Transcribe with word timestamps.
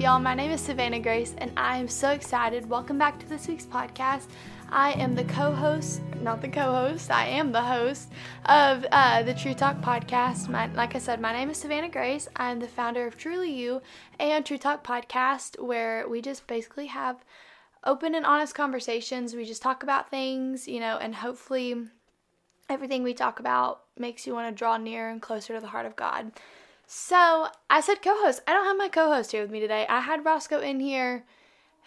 y'all? 0.00 0.20
My 0.20 0.34
name 0.34 0.52
is 0.52 0.60
Savannah 0.60 1.00
Grace, 1.00 1.34
and 1.38 1.50
I 1.56 1.76
am 1.76 1.88
so 1.88 2.10
excited. 2.10 2.70
Welcome 2.70 2.98
back 2.98 3.18
to 3.18 3.28
this 3.28 3.48
week's 3.48 3.66
podcast. 3.66 4.28
I 4.68 4.92
am 4.92 5.16
the 5.16 5.24
co 5.24 5.52
host, 5.52 6.02
not 6.22 6.40
the 6.40 6.48
co 6.48 6.72
host, 6.72 7.10
I 7.10 7.26
am 7.26 7.50
the 7.50 7.62
host 7.62 8.12
of 8.44 8.86
uh, 8.92 9.24
the 9.24 9.34
True 9.34 9.54
Talk 9.54 9.80
podcast. 9.80 10.48
My, 10.48 10.66
like 10.74 10.94
I 10.94 10.98
said, 10.98 11.20
my 11.20 11.32
name 11.32 11.50
is 11.50 11.58
Savannah 11.58 11.88
Grace. 11.88 12.28
I'm 12.36 12.60
the 12.60 12.68
founder 12.68 13.08
of 13.08 13.16
Truly 13.16 13.50
You 13.50 13.82
and 14.20 14.46
True 14.46 14.56
Talk 14.56 14.86
podcast, 14.86 15.60
where 15.60 16.08
we 16.08 16.22
just 16.22 16.46
basically 16.46 16.86
have 16.86 17.24
open 17.82 18.14
and 18.14 18.24
honest 18.24 18.54
conversations. 18.54 19.34
We 19.34 19.44
just 19.44 19.62
talk 19.62 19.82
about 19.82 20.10
things, 20.10 20.68
you 20.68 20.78
know, 20.78 20.98
and 20.98 21.12
hopefully 21.12 21.74
everything 22.70 23.02
we 23.02 23.14
talk 23.14 23.40
about 23.40 23.80
makes 23.98 24.28
you 24.28 24.34
want 24.34 24.48
to 24.48 24.56
draw 24.56 24.76
near 24.76 25.10
and 25.10 25.20
closer 25.20 25.54
to 25.54 25.60
the 25.60 25.66
heart 25.66 25.86
of 25.86 25.96
God. 25.96 26.30
So 26.90 27.48
I 27.68 27.82
said 27.82 28.00
co 28.00 28.16
host. 28.24 28.40
I 28.48 28.54
don't 28.54 28.64
have 28.64 28.78
my 28.78 28.88
co 28.88 29.12
host 29.12 29.32
here 29.32 29.42
with 29.42 29.50
me 29.50 29.60
today. 29.60 29.84
I 29.90 30.00
had 30.00 30.24
Roscoe 30.24 30.60
in 30.60 30.80
here 30.80 31.22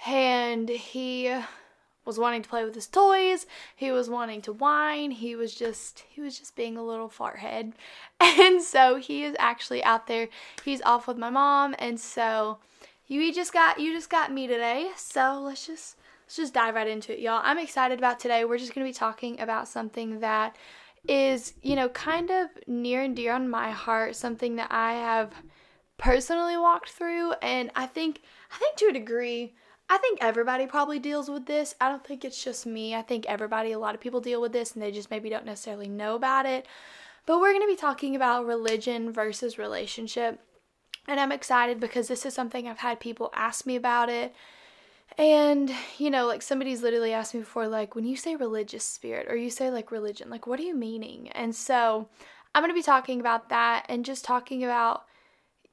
and 0.05 0.69
he 0.69 1.35
was 2.05 2.19
wanting 2.19 2.43
to 2.43 2.49
play 2.49 2.63
with 2.63 2.75
his 2.75 2.85
toys. 2.85 3.47
He 3.75 3.91
was 3.91 4.11
wanting 4.11 4.43
to 4.43 4.53
whine. 4.53 5.09
He 5.09 5.35
was 5.35 5.55
just 5.55 6.03
he 6.07 6.21
was 6.21 6.37
just 6.37 6.55
being 6.55 6.77
a 6.77 6.83
little 6.83 7.09
fart 7.09 7.39
head. 7.39 7.73
And 8.21 8.61
so 8.61 8.97
he 8.97 9.23
is 9.23 9.35
actually 9.39 9.83
out 9.83 10.05
there. 10.05 10.29
He's 10.63 10.83
off 10.83 11.07
with 11.07 11.17
my 11.17 11.31
mom 11.31 11.73
and 11.79 11.99
so 11.99 12.59
you 13.07 13.33
just 13.33 13.53
got 13.53 13.79
you 13.79 13.93
just 13.93 14.11
got 14.11 14.31
me 14.31 14.45
today. 14.45 14.91
So 14.97 15.41
let's 15.43 15.65
just 15.65 15.97
let's 16.25 16.35
just 16.35 16.53
dive 16.53 16.75
right 16.75 16.87
into 16.87 17.11
it, 17.11 17.19
y'all. 17.19 17.41
I'm 17.43 17.57
excited 17.57 17.97
about 17.97 18.19
today. 18.19 18.45
We're 18.45 18.59
just 18.59 18.75
going 18.75 18.85
to 18.85 18.89
be 18.89 18.93
talking 18.93 19.41
about 19.41 19.67
something 19.67 20.19
that 20.19 20.55
is, 21.07 21.53
you 21.61 21.75
know, 21.75 21.89
kind 21.89 22.29
of 22.29 22.49
near 22.67 23.01
and 23.01 23.15
dear 23.15 23.33
on 23.33 23.49
my 23.49 23.71
heart, 23.71 24.15
something 24.15 24.55
that 24.57 24.71
I 24.71 24.93
have 24.93 25.33
personally 25.97 26.57
walked 26.57 26.89
through 26.89 27.33
and 27.43 27.69
I 27.75 27.85
think 27.85 28.21
I 28.51 28.57
think 28.57 28.75
to 28.77 28.87
a 28.87 28.93
degree 28.93 29.53
I 29.91 29.97
think 29.97 30.19
everybody 30.21 30.67
probably 30.67 30.99
deals 30.99 31.29
with 31.29 31.47
this. 31.47 31.75
I 31.81 31.89
don't 31.89 32.01
think 32.01 32.23
it's 32.23 32.41
just 32.41 32.65
me. 32.65 32.95
I 32.95 33.01
think 33.01 33.25
everybody, 33.25 33.73
a 33.73 33.77
lot 33.77 33.93
of 33.93 33.99
people 33.99 34.21
deal 34.21 34.39
with 34.39 34.53
this 34.53 34.71
and 34.71 34.81
they 34.81 34.89
just 34.89 35.11
maybe 35.11 35.29
don't 35.29 35.45
necessarily 35.45 35.89
know 35.89 36.15
about 36.15 36.45
it. 36.45 36.65
But 37.25 37.41
we're 37.41 37.51
going 37.51 37.63
to 37.63 37.67
be 37.67 37.75
talking 37.75 38.15
about 38.15 38.45
religion 38.45 39.11
versus 39.11 39.57
relationship. 39.57 40.39
And 41.09 41.19
I'm 41.19 41.33
excited 41.33 41.81
because 41.81 42.07
this 42.07 42.25
is 42.25 42.33
something 42.33 42.69
I've 42.69 42.77
had 42.77 43.01
people 43.01 43.31
ask 43.35 43.65
me 43.65 43.75
about 43.75 44.07
it 44.07 44.33
and, 45.21 45.71
you 45.99 46.09
know, 46.09 46.25
like 46.25 46.41
somebody's 46.41 46.81
literally 46.81 47.13
asked 47.13 47.35
me 47.35 47.41
before, 47.41 47.67
like, 47.67 47.93
when 47.93 48.05
you 48.05 48.15
say 48.15 48.35
religious 48.35 48.83
spirit 48.83 49.27
or 49.29 49.35
you 49.35 49.51
say 49.51 49.69
like 49.69 49.91
religion, 49.91 50.31
like, 50.31 50.47
what 50.47 50.59
are 50.59 50.63
you 50.63 50.75
meaning? 50.75 51.29
And 51.29 51.55
so 51.55 52.09
I'm 52.55 52.63
going 52.63 52.71
to 52.71 52.75
be 52.75 52.81
talking 52.81 53.19
about 53.19 53.49
that 53.49 53.85
and 53.87 54.03
just 54.03 54.25
talking 54.25 54.63
about 54.63 55.05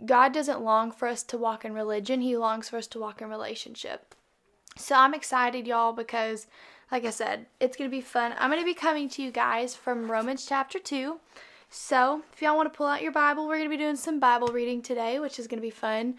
God 0.04 0.34
doesn't 0.34 0.60
long 0.60 0.92
for 0.92 1.08
us 1.08 1.22
to 1.22 1.38
walk 1.38 1.64
in 1.64 1.72
religion, 1.72 2.20
He 2.20 2.36
longs 2.36 2.68
for 2.68 2.76
us 2.76 2.86
to 2.88 3.00
walk 3.00 3.22
in 3.22 3.30
relationship. 3.30 4.14
So 4.76 4.94
I'm 4.94 5.14
excited, 5.14 5.66
y'all, 5.66 5.94
because, 5.94 6.46
like 6.92 7.06
I 7.06 7.10
said, 7.10 7.46
it's 7.58 7.76
going 7.76 7.90
to 7.90 7.96
be 7.96 8.02
fun. 8.02 8.34
I'm 8.38 8.50
going 8.50 8.60
to 8.60 8.66
be 8.66 8.74
coming 8.74 9.08
to 9.08 9.22
you 9.22 9.32
guys 9.32 9.74
from 9.74 10.12
Romans 10.12 10.44
chapter 10.46 10.78
2. 10.78 11.18
So 11.70 12.22
if 12.34 12.42
y'all 12.42 12.56
want 12.56 12.70
to 12.70 12.76
pull 12.76 12.86
out 12.86 13.02
your 13.02 13.12
Bible, 13.12 13.48
we're 13.48 13.56
going 13.56 13.70
to 13.70 13.76
be 13.76 13.82
doing 13.82 13.96
some 13.96 14.20
Bible 14.20 14.48
reading 14.48 14.82
today, 14.82 15.18
which 15.18 15.38
is 15.38 15.46
going 15.46 15.58
to 15.58 15.66
be 15.66 15.70
fun. 15.70 16.16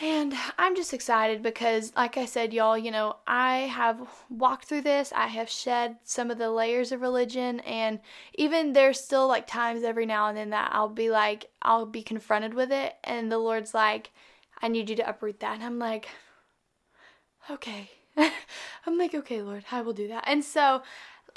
And 0.00 0.34
I'm 0.58 0.74
just 0.74 0.94
excited 0.94 1.42
because, 1.42 1.92
like 1.94 2.16
I 2.16 2.24
said, 2.24 2.54
y'all, 2.54 2.78
you 2.78 2.90
know, 2.90 3.16
I 3.26 3.58
have 3.58 4.00
walked 4.30 4.64
through 4.64 4.80
this. 4.82 5.12
I 5.14 5.26
have 5.26 5.50
shed 5.50 5.96
some 6.02 6.30
of 6.30 6.38
the 6.38 6.50
layers 6.50 6.92
of 6.92 7.02
religion, 7.02 7.60
and 7.60 8.00
even 8.34 8.72
there's 8.72 8.98
still 8.98 9.28
like 9.28 9.46
times 9.46 9.84
every 9.84 10.06
now 10.06 10.28
and 10.28 10.36
then 10.36 10.50
that 10.50 10.70
I'll 10.72 10.88
be 10.88 11.10
like, 11.10 11.50
I'll 11.60 11.86
be 11.86 12.02
confronted 12.02 12.54
with 12.54 12.72
it, 12.72 12.94
and 13.04 13.30
the 13.30 13.38
Lord's 13.38 13.74
like, 13.74 14.10
I 14.62 14.68
need 14.68 14.88
you 14.88 14.96
to 14.96 15.08
uproot 15.08 15.40
that. 15.40 15.54
And 15.56 15.64
I'm 15.64 15.78
like, 15.78 16.08
okay. 17.50 17.90
I'm 18.16 18.98
like, 18.98 19.14
okay, 19.14 19.42
Lord, 19.42 19.64
I 19.70 19.82
will 19.82 19.92
do 19.92 20.08
that. 20.08 20.24
And 20.26 20.42
so, 20.42 20.82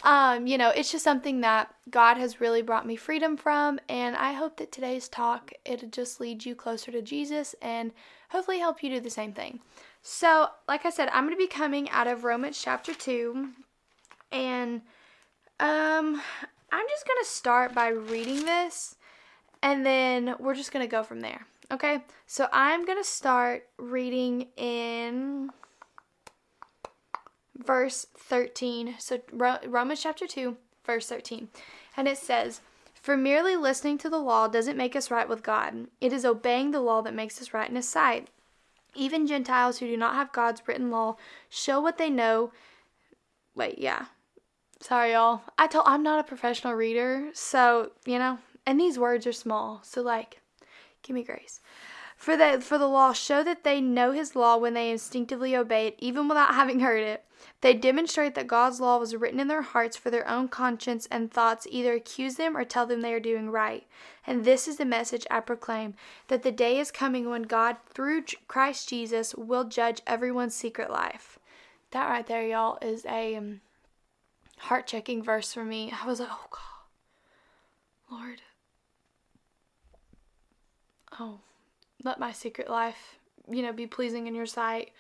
um, 0.04 0.46
you 0.46 0.58
know, 0.58 0.70
it's 0.70 0.92
just 0.92 1.04
something 1.04 1.42
that 1.42 1.74
God 1.90 2.18
has 2.18 2.42
really 2.42 2.62
brought 2.62 2.86
me 2.86 2.96
freedom 2.96 3.38
from, 3.38 3.80
and 3.88 4.16
I 4.16 4.34
hope 4.34 4.58
that 4.58 4.72
today's 4.72 5.08
talk 5.08 5.52
it'll 5.64 5.90
just 5.90 6.20
lead 6.20 6.46
you 6.46 6.56
closer 6.56 6.92
to 6.92 7.02
Jesus 7.02 7.56
and 7.62 7.92
hopefully 8.30 8.60
help 8.60 8.84
you 8.84 8.90
do 8.90 9.00
the 9.00 9.10
same 9.10 9.34
thing. 9.34 9.60
So, 10.02 10.50
like 10.68 10.86
I 10.86 10.90
said, 10.90 11.10
I'm 11.12 11.24
going 11.24 11.36
to 11.36 11.38
be 11.38 11.48
coming 11.48 11.90
out 11.90 12.08
of 12.08 12.24
Romans 12.24 12.62
chapter 12.62 12.94
2 12.94 13.50
and 14.32 14.82
um 15.60 16.22
I'm 16.72 16.88
just 16.90 17.08
going 17.08 17.20
to 17.22 17.30
start 17.30 17.74
by 17.74 17.88
reading 17.90 18.46
this 18.46 18.96
and 19.64 19.86
then 19.86 20.36
we're 20.40 20.56
just 20.56 20.72
going 20.72 20.86
to 20.86 20.92
go 20.92 21.04
from 21.04 21.22
there. 21.22 21.48
Okay? 21.72 22.04
So, 22.28 22.48
I'm 22.52 22.86
going 22.86 23.00
to 23.00 23.10
start 23.10 23.68
reading 23.78 24.48
in 24.58 25.50
verse 27.58 28.08
13. 28.18 28.96
So, 29.00 29.20
Romans 29.32 30.02
chapter 30.02 30.28
2, 30.28 30.58
verse 30.86 31.08
13. 31.08 31.50
And 31.98 32.08
it 32.08 32.18
says, 32.18 32.62
for 33.06 33.16
merely 33.16 33.56
listening 33.56 34.00
to 34.00 34.10
the 34.10 34.18
law 34.18 34.48
doesn't 34.48 34.78
make 34.78 34.96
us 34.96 35.12
right 35.12 35.30
with 35.30 35.44
God. 35.44 35.86
It 36.02 36.12
is 36.12 36.26
obeying 36.26 36.72
the 36.72 36.80
law 36.80 37.02
that 37.02 37.14
makes 37.14 37.40
us 37.40 37.54
right 37.54 37.70
in 37.70 37.76
His 37.76 37.88
sight. 37.88 38.30
Even 38.96 39.28
Gentiles 39.28 39.78
who 39.78 39.86
do 39.86 39.96
not 39.96 40.16
have 40.16 40.32
God's 40.32 40.64
written 40.66 40.90
law 40.90 41.18
show 41.48 41.80
what 41.80 42.00
they 42.00 42.10
know. 42.10 42.52
Wait, 43.54 43.78
yeah. 43.78 44.06
Sorry, 44.80 45.12
y'all. 45.12 45.42
I 45.56 45.68
told 45.68 45.84
I'm 45.88 46.02
not 46.02 46.20
a 46.20 46.28
professional 46.28 46.74
reader, 46.74 47.30
so 47.34 47.92
you 48.08 48.18
know, 48.18 48.40
and 48.66 48.80
these 48.80 48.98
words 48.98 49.28
are 49.28 49.32
small, 49.32 49.82
so 49.84 50.02
like, 50.02 50.42
give 51.04 51.14
me 51.14 51.22
grace. 51.22 51.62
For 52.18 52.36
the 52.36 52.60
for 52.60 52.80
the 52.80 52.88
law 52.88 53.14
show 53.14 53.44
that 53.44 53.64
they 53.64 53.82
know 53.82 54.14
His 54.14 54.36
law 54.36 54.58
when 54.58 54.74
they 54.74 54.90
instinctively 54.90 55.56
obey 55.56 55.90
it, 55.90 55.96
even 56.00 56.28
without 56.28 56.56
having 56.56 56.80
heard 56.80 57.04
it. 57.04 57.24
They 57.62 57.74
demonstrate 57.74 58.36
that 58.36 58.48
God's 58.48 58.80
law 58.80 58.98
was 58.98 59.16
written 59.16 59.40
in 59.40 59.48
their 59.48 59.62
hearts 59.62 59.98
for 59.98 60.12
their 60.12 60.28
own 60.28 60.48
conscience 60.48 61.08
and 61.10 61.32
thoughts 61.32 61.68
either 61.70 61.94
accuse 61.94 62.36
them 62.36 62.56
or 62.56 62.64
tell 62.64 62.86
them 62.86 63.02
they 63.02 63.14
are 63.14 63.20
doing 63.20 63.50
right. 63.50 63.86
And 64.28 64.44
this 64.44 64.68
is 64.68 64.78
the 64.78 64.86
message 64.86 65.26
I 65.32 65.40
proclaim 65.40 65.96
that 66.28 66.44
the 66.44 66.52
day 66.52 66.80
is 66.80 66.92
coming 66.92 67.30
when 67.30 67.44
God, 67.44 67.78
through 67.88 68.24
Christ 68.48 68.90
Jesus, 68.90 69.34
will 69.36 69.64
judge 69.64 70.02
everyone's 70.06 70.56
secret 70.56 70.92
life. 70.92 71.40
That 71.92 72.10
right 72.10 72.28
there, 72.28 72.46
y'all, 72.46 72.78
is 72.82 73.06
a 73.06 73.36
um, 73.36 73.62
heart 74.58 74.88
checking 74.88 75.24
verse 75.24 75.54
for 75.54 75.64
me. 75.64 75.92
I 75.92 76.06
was 76.06 76.20
like, 76.20 76.30
oh 76.32 76.48
God, 76.50 78.20
Lord. 78.20 78.42
Oh, 81.20 81.40
let 82.04 82.20
my 82.20 82.32
secret 82.32 82.70
life, 82.70 83.18
you 83.50 83.62
know, 83.62 83.72
be 83.72 83.88
pleasing 83.88 84.28
in 84.28 84.36
your 84.36 84.46
sight. 84.46 84.92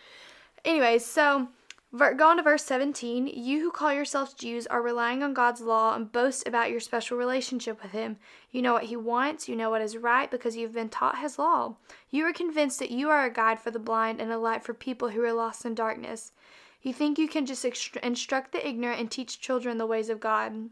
Anyways, 0.63 1.05
so 1.05 1.49
Go 1.97 2.27
on 2.27 2.35
to 2.37 2.43
verse 2.43 2.65
17. 2.65 3.27
You 3.27 3.61
who 3.61 3.71
call 3.71 3.93
yourselves 3.93 4.33
Jews 4.33 4.67
are 4.67 4.81
relying 4.81 5.23
on 5.23 5.33
God's 5.33 5.61
law 5.61 5.95
and 5.95 6.11
boast 6.11 6.45
about 6.45 6.69
your 6.69 6.81
special 6.81 7.17
relationship 7.17 7.81
with 7.81 7.93
Him. 7.93 8.17
You 8.51 8.61
know 8.61 8.73
what 8.73 8.85
He 8.85 8.97
wants, 8.97 9.47
you 9.47 9.55
know 9.55 9.69
what 9.69 9.81
is 9.81 9.95
right 9.95 10.29
because 10.29 10.57
you've 10.57 10.73
been 10.73 10.89
taught 10.89 11.19
His 11.19 11.39
law. 11.39 11.75
You 12.09 12.25
are 12.25 12.33
convinced 12.33 12.79
that 12.79 12.91
you 12.91 13.09
are 13.09 13.23
a 13.23 13.29
guide 13.29 13.61
for 13.61 13.71
the 13.71 13.79
blind 13.79 14.19
and 14.19 14.29
a 14.29 14.37
light 14.37 14.61
for 14.61 14.73
people 14.73 15.09
who 15.09 15.23
are 15.23 15.31
lost 15.31 15.63
in 15.63 15.73
darkness. 15.73 16.33
You 16.81 16.91
think 16.91 17.17
you 17.17 17.29
can 17.29 17.45
just 17.45 17.63
instruct 17.63 18.51
the 18.51 18.67
ignorant 18.67 18.99
and 18.99 19.09
teach 19.09 19.39
children 19.39 19.77
the 19.77 19.85
ways 19.85 20.09
of 20.09 20.19
God. 20.19 20.71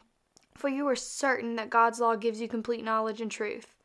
For 0.56 0.68
you 0.68 0.86
are 0.90 0.96
certain 0.96 1.56
that 1.56 1.70
God's 1.70 2.02
law 2.02 2.18
gives 2.18 2.42
you 2.42 2.50
complete 2.50 2.84
knowledge 2.84 3.22
and 3.22 3.32
truth. 3.32 3.76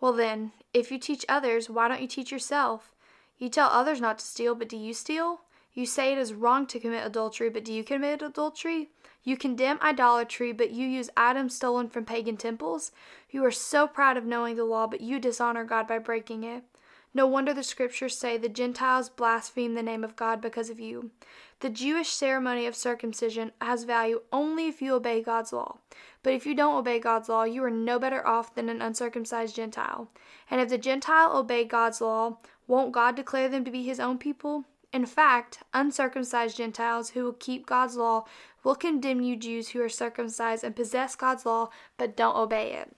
Well, 0.00 0.14
then, 0.14 0.52
if 0.72 0.90
you 0.90 0.98
teach 0.98 1.26
others, 1.28 1.68
why 1.68 1.88
don't 1.88 2.00
you 2.00 2.08
teach 2.08 2.32
yourself? 2.32 2.94
You 3.38 3.50
tell 3.50 3.68
others 3.68 4.00
not 4.00 4.18
to 4.20 4.24
steal, 4.24 4.54
but 4.54 4.68
do 4.70 4.78
you 4.78 4.94
steal? 4.94 5.40
You 5.72 5.86
say 5.86 6.12
it 6.12 6.18
is 6.18 6.34
wrong 6.34 6.66
to 6.66 6.80
commit 6.80 7.06
adultery, 7.06 7.48
but 7.48 7.64
do 7.64 7.72
you 7.72 7.84
commit 7.84 8.22
adultery? 8.22 8.90
You 9.22 9.36
condemn 9.36 9.78
idolatry, 9.80 10.52
but 10.52 10.70
you 10.70 10.86
use 10.86 11.10
items 11.16 11.54
stolen 11.54 11.88
from 11.88 12.04
pagan 12.04 12.36
temples? 12.36 12.90
You 13.30 13.44
are 13.44 13.50
so 13.50 13.86
proud 13.86 14.16
of 14.16 14.24
knowing 14.24 14.56
the 14.56 14.64
law, 14.64 14.86
but 14.86 15.00
you 15.00 15.20
dishonor 15.20 15.64
God 15.64 15.86
by 15.86 15.98
breaking 15.98 16.42
it. 16.42 16.64
No 17.12 17.26
wonder 17.26 17.52
the 17.52 17.62
scriptures 17.62 18.16
say 18.16 18.36
the 18.36 18.48
Gentiles 18.48 19.08
blaspheme 19.08 19.74
the 19.74 19.82
name 19.82 20.04
of 20.04 20.14
God 20.16 20.40
because 20.40 20.70
of 20.70 20.78
you. 20.78 21.10
The 21.58 21.68
Jewish 21.68 22.08
ceremony 22.08 22.66
of 22.66 22.76
circumcision 22.76 23.52
has 23.60 23.82
value 23.84 24.22
only 24.32 24.68
if 24.68 24.80
you 24.80 24.94
obey 24.94 25.20
God's 25.20 25.52
law. 25.52 25.78
But 26.22 26.34
if 26.34 26.46
you 26.46 26.54
don't 26.54 26.76
obey 26.76 27.00
God's 27.00 27.28
law, 27.28 27.42
you 27.42 27.62
are 27.64 27.70
no 27.70 27.98
better 27.98 28.26
off 28.26 28.54
than 28.54 28.68
an 28.68 28.80
uncircumcised 28.80 29.56
Gentile. 29.56 30.08
And 30.50 30.60
if 30.60 30.68
the 30.68 30.78
Gentile 30.78 31.36
obey 31.36 31.64
God's 31.64 32.00
law, 32.00 32.38
won't 32.66 32.92
God 32.92 33.16
declare 33.16 33.48
them 33.48 33.64
to 33.64 33.70
be 33.70 33.82
his 33.82 33.98
own 33.98 34.16
people? 34.16 34.64
In 34.92 35.06
fact, 35.06 35.60
uncircumcised 35.72 36.56
Gentiles 36.56 37.10
who 37.10 37.24
will 37.24 37.32
keep 37.32 37.66
God's 37.66 37.96
law 37.96 38.24
will 38.64 38.74
condemn 38.74 39.20
you 39.20 39.36
Jews 39.36 39.68
who 39.68 39.82
are 39.82 39.88
circumcised 39.88 40.64
and 40.64 40.74
possess 40.74 41.14
God's 41.14 41.46
law 41.46 41.70
but 41.96 42.16
don't 42.16 42.36
obey 42.36 42.72
it. 42.72 42.94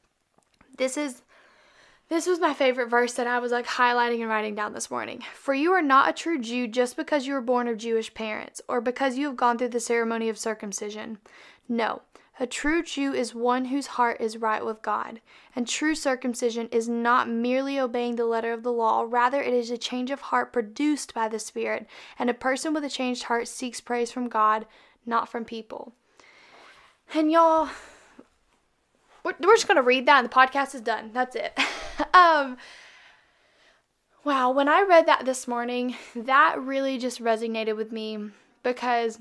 This 0.76 0.96
is 0.96 1.22
this 2.08 2.26
was 2.26 2.40
my 2.40 2.52
favorite 2.52 2.90
verse 2.90 3.14
that 3.14 3.26
I 3.26 3.38
was 3.38 3.52
like 3.52 3.66
highlighting 3.66 4.20
and 4.20 4.28
writing 4.28 4.54
down 4.54 4.74
this 4.74 4.90
morning. 4.90 5.22
For 5.34 5.54
you 5.54 5.72
are 5.72 5.80
not 5.80 6.10
a 6.10 6.12
true 6.12 6.38
Jew 6.38 6.68
just 6.68 6.94
because 6.94 7.26
you 7.26 7.32
were 7.32 7.40
born 7.40 7.68
of 7.68 7.78
Jewish 7.78 8.12
parents 8.12 8.60
or 8.68 8.82
because 8.82 9.16
you 9.16 9.26
have 9.28 9.36
gone 9.36 9.56
through 9.56 9.68
the 9.68 9.80
ceremony 9.80 10.28
of 10.28 10.36
circumcision. 10.36 11.18
No, 11.70 12.02
A 12.40 12.46
true 12.46 12.82
Jew 12.82 13.12
is 13.12 13.34
one 13.34 13.66
whose 13.66 13.88
heart 13.88 14.20
is 14.20 14.38
right 14.38 14.64
with 14.64 14.80
God. 14.80 15.20
And 15.54 15.68
true 15.68 15.94
circumcision 15.94 16.68
is 16.68 16.88
not 16.88 17.28
merely 17.28 17.78
obeying 17.78 18.16
the 18.16 18.24
letter 18.24 18.52
of 18.52 18.62
the 18.62 18.72
law, 18.72 19.04
rather, 19.06 19.42
it 19.42 19.52
is 19.52 19.70
a 19.70 19.76
change 19.76 20.10
of 20.10 20.22
heart 20.22 20.52
produced 20.52 21.12
by 21.12 21.28
the 21.28 21.38
Spirit. 21.38 21.86
And 22.18 22.30
a 22.30 22.34
person 22.34 22.72
with 22.72 22.84
a 22.84 22.90
changed 22.90 23.24
heart 23.24 23.48
seeks 23.48 23.80
praise 23.80 24.10
from 24.10 24.28
God, 24.28 24.66
not 25.04 25.28
from 25.28 25.44
people. 25.44 25.92
And 27.14 27.30
y'all, 27.30 27.68
we're, 29.24 29.34
we're 29.38 29.54
just 29.54 29.68
going 29.68 29.76
to 29.76 29.82
read 29.82 30.06
that 30.06 30.24
and 30.24 30.30
the 30.30 30.34
podcast 30.34 30.74
is 30.74 30.80
done. 30.80 31.10
That's 31.12 31.36
it. 31.36 31.56
um, 32.14 32.56
wow, 34.24 34.50
when 34.50 34.68
I 34.68 34.82
read 34.82 35.06
that 35.06 35.26
this 35.26 35.46
morning, 35.46 35.96
that 36.16 36.58
really 36.58 36.96
just 36.96 37.22
resonated 37.22 37.76
with 37.76 37.92
me 37.92 38.30
because, 38.62 39.18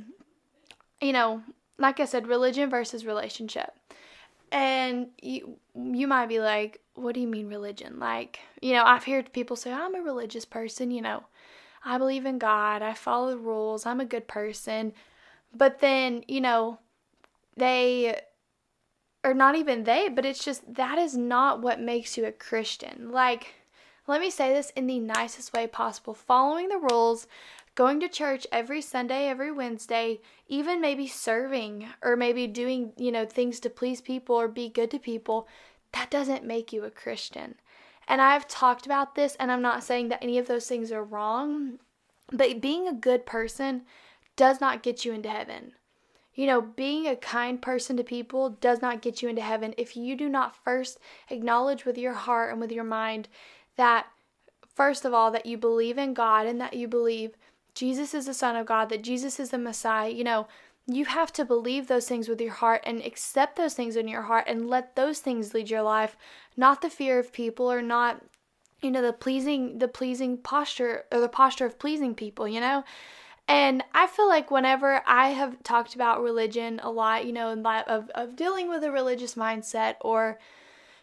you 1.02 1.12
know, 1.12 1.44
like 1.82 2.00
I 2.00 2.06
said, 2.06 2.28
religion 2.28 2.70
versus 2.70 3.06
relationship. 3.06 3.74
And 4.52 5.08
you, 5.22 5.58
you 5.76 6.08
might 6.08 6.28
be 6.28 6.40
like, 6.40 6.82
what 6.96 7.16
do 7.16 7.22
you 7.22 7.28
mean 7.28 7.48
religion? 7.48 8.00
Like, 8.00 8.40
you 8.62 8.74
know, 8.74 8.84
I've 8.84 9.06
heard 9.06 9.34
people 9.34 9.56
say, 9.56 9.72
I'm 9.72 9.96
a 9.96 10.02
religious 10.02 10.46
person, 10.46 10.92
you 10.92 11.02
know, 11.02 11.24
I 11.84 11.98
believe 11.98 12.26
in 12.26 12.38
God, 12.38 12.82
I 12.82 12.94
follow 12.94 13.32
the 13.32 13.38
rules, 13.38 13.86
I'm 13.86 14.00
a 14.00 14.06
good 14.06 14.28
person. 14.28 14.94
But 15.56 15.80
then, 15.80 16.24
you 16.28 16.42
know, 16.42 16.80
they, 17.56 18.20
or 19.24 19.34
not 19.34 19.56
even 19.56 19.84
they, 19.84 20.10
but 20.10 20.26
it's 20.26 20.44
just 20.44 20.74
that 20.76 20.98
is 20.98 21.16
not 21.16 21.62
what 21.62 21.80
makes 21.80 22.18
you 22.18 22.26
a 22.26 22.32
Christian. 22.32 23.12
Like, 23.12 23.56
let 24.12 24.20
me 24.20 24.30
say 24.30 24.54
this 24.54 24.72
in 24.72 24.88
the 24.88 25.00
nicest 25.00 25.54
way 25.54 25.68
possible. 25.68 26.14
Following 26.14 26.68
the 26.68 26.86
rules, 26.92 27.28
going 27.76 28.02
to 28.02 28.10
church 28.10 28.46
every 28.52 28.82
Sunday, 28.82 29.30
every 29.30 29.54
Wednesday, 29.54 30.20
even 30.50 30.82
maybe 30.82 31.08
serving 31.08 31.88
or 32.04 32.18
maybe 32.18 32.46
doing, 32.46 32.92
you 32.98 33.10
know, 33.10 33.26
things 33.26 33.62
to 33.62 33.70
please 33.70 34.02
people 34.02 34.36
or 34.36 34.50
be 34.50 34.68
good 34.68 34.92
to 34.92 35.00
people, 35.00 35.48
that 35.94 36.12
doesn't 36.12 36.44
make 36.44 36.74
you 36.74 36.84
a 36.84 36.92
Christian. 36.92 37.56
And 38.06 38.22
I've 38.22 38.50
talked 38.50 38.86
about 38.86 39.16
this, 39.16 39.36
and 39.40 39.50
I'm 39.50 39.62
not 39.62 39.82
saying 39.82 40.10
that 40.10 40.22
any 40.22 40.38
of 40.38 40.48
those 40.48 40.68
things 40.68 40.92
are 40.92 41.04
wrong, 41.06 41.80
but 42.34 42.60
being 42.60 42.90
a 42.90 42.94
good 42.94 43.26
person 43.26 43.84
does 44.36 44.60
not 44.60 44.84
get 44.84 45.06
you 45.06 45.14
into 45.14 45.30
heaven. 45.30 45.72
You 46.34 46.48
know, 46.48 46.62
being 46.62 47.08
a 47.08 47.16
kind 47.16 47.62
person 47.62 47.96
to 47.96 48.04
people 48.04 48.50
does 48.50 48.82
not 48.82 49.02
get 49.02 49.22
you 49.22 49.30
into 49.30 49.42
heaven 49.42 49.74
if 49.78 49.96
you 49.96 50.18
do 50.18 50.28
not 50.28 50.62
first 50.64 50.98
acknowledge 51.30 51.86
with 51.86 51.98
your 51.98 52.14
heart 52.14 52.52
and 52.52 52.60
with 52.60 52.72
your 52.72 52.84
mind 52.84 53.30
that, 53.82 54.06
first 54.76 55.06
of 55.06 55.14
all, 55.14 55.32
that 55.32 55.48
you 55.48 55.58
believe 55.58 55.98
in 55.98 56.14
God 56.14 56.46
and 56.46 56.62
that 56.62 56.76
you 56.76 56.88
believe 56.88 57.32
Jesus 57.74 58.14
is 58.14 58.28
the 58.28 58.34
Son 58.34 58.56
of 58.56 58.68
God, 58.68 58.90
that 58.90 59.02
Jesus 59.02 59.40
is 59.40 59.50
the 59.50 59.58
Messiah. 59.58 60.10
You 60.10 60.24
know, 60.24 60.48
you 60.86 61.06
have 61.06 61.34
to 61.34 61.46
believe 61.46 61.88
those 61.88 62.08
things 62.08 62.28
with 62.28 62.40
your 62.40 62.54
heart 62.54 62.82
and 62.86 63.02
accept 63.02 63.56
those 63.56 63.74
things 63.74 63.96
in 63.96 64.08
your 64.08 64.24
heart 64.24 64.46
and 64.48 64.70
let 64.70 64.96
those 64.96 65.20
things 65.20 65.56
lead 65.56 65.72
your 65.72 65.82
life, 65.82 66.16
not 66.56 66.82
the 66.82 66.92
fear 66.92 67.18
of 67.18 67.34
people 67.34 67.72
or 67.72 67.82
not 67.82 68.22
you 68.82 68.90
know 68.90 69.02
the 69.04 69.14
pleasing 69.14 69.78
the 69.78 69.88
pleasing 69.88 70.38
posture 70.38 71.04
or 71.12 71.20
the 71.20 71.30
posture 71.30 71.66
of 71.66 71.80
pleasing 71.80 72.16
people, 72.16 72.48
you 72.48 72.60
know? 72.60 72.84
And 73.48 73.84
I 73.94 74.08
feel 74.08 74.28
like 74.28 74.50
whenever 74.50 75.02
I 75.06 75.30
have 75.30 75.62
talked 75.64 75.96
about 75.96 76.22
religion 76.22 76.80
a 76.84 76.92
lot, 76.92 77.26
you 77.26 77.34
know, 77.34 77.50
in 77.50 77.64
light 77.64 77.88
of, 77.88 78.10
of 78.16 78.36
dealing 78.36 78.70
with 78.70 78.84
a 78.84 78.92
religious 78.92 79.36
mindset 79.36 79.96
or, 80.02 80.40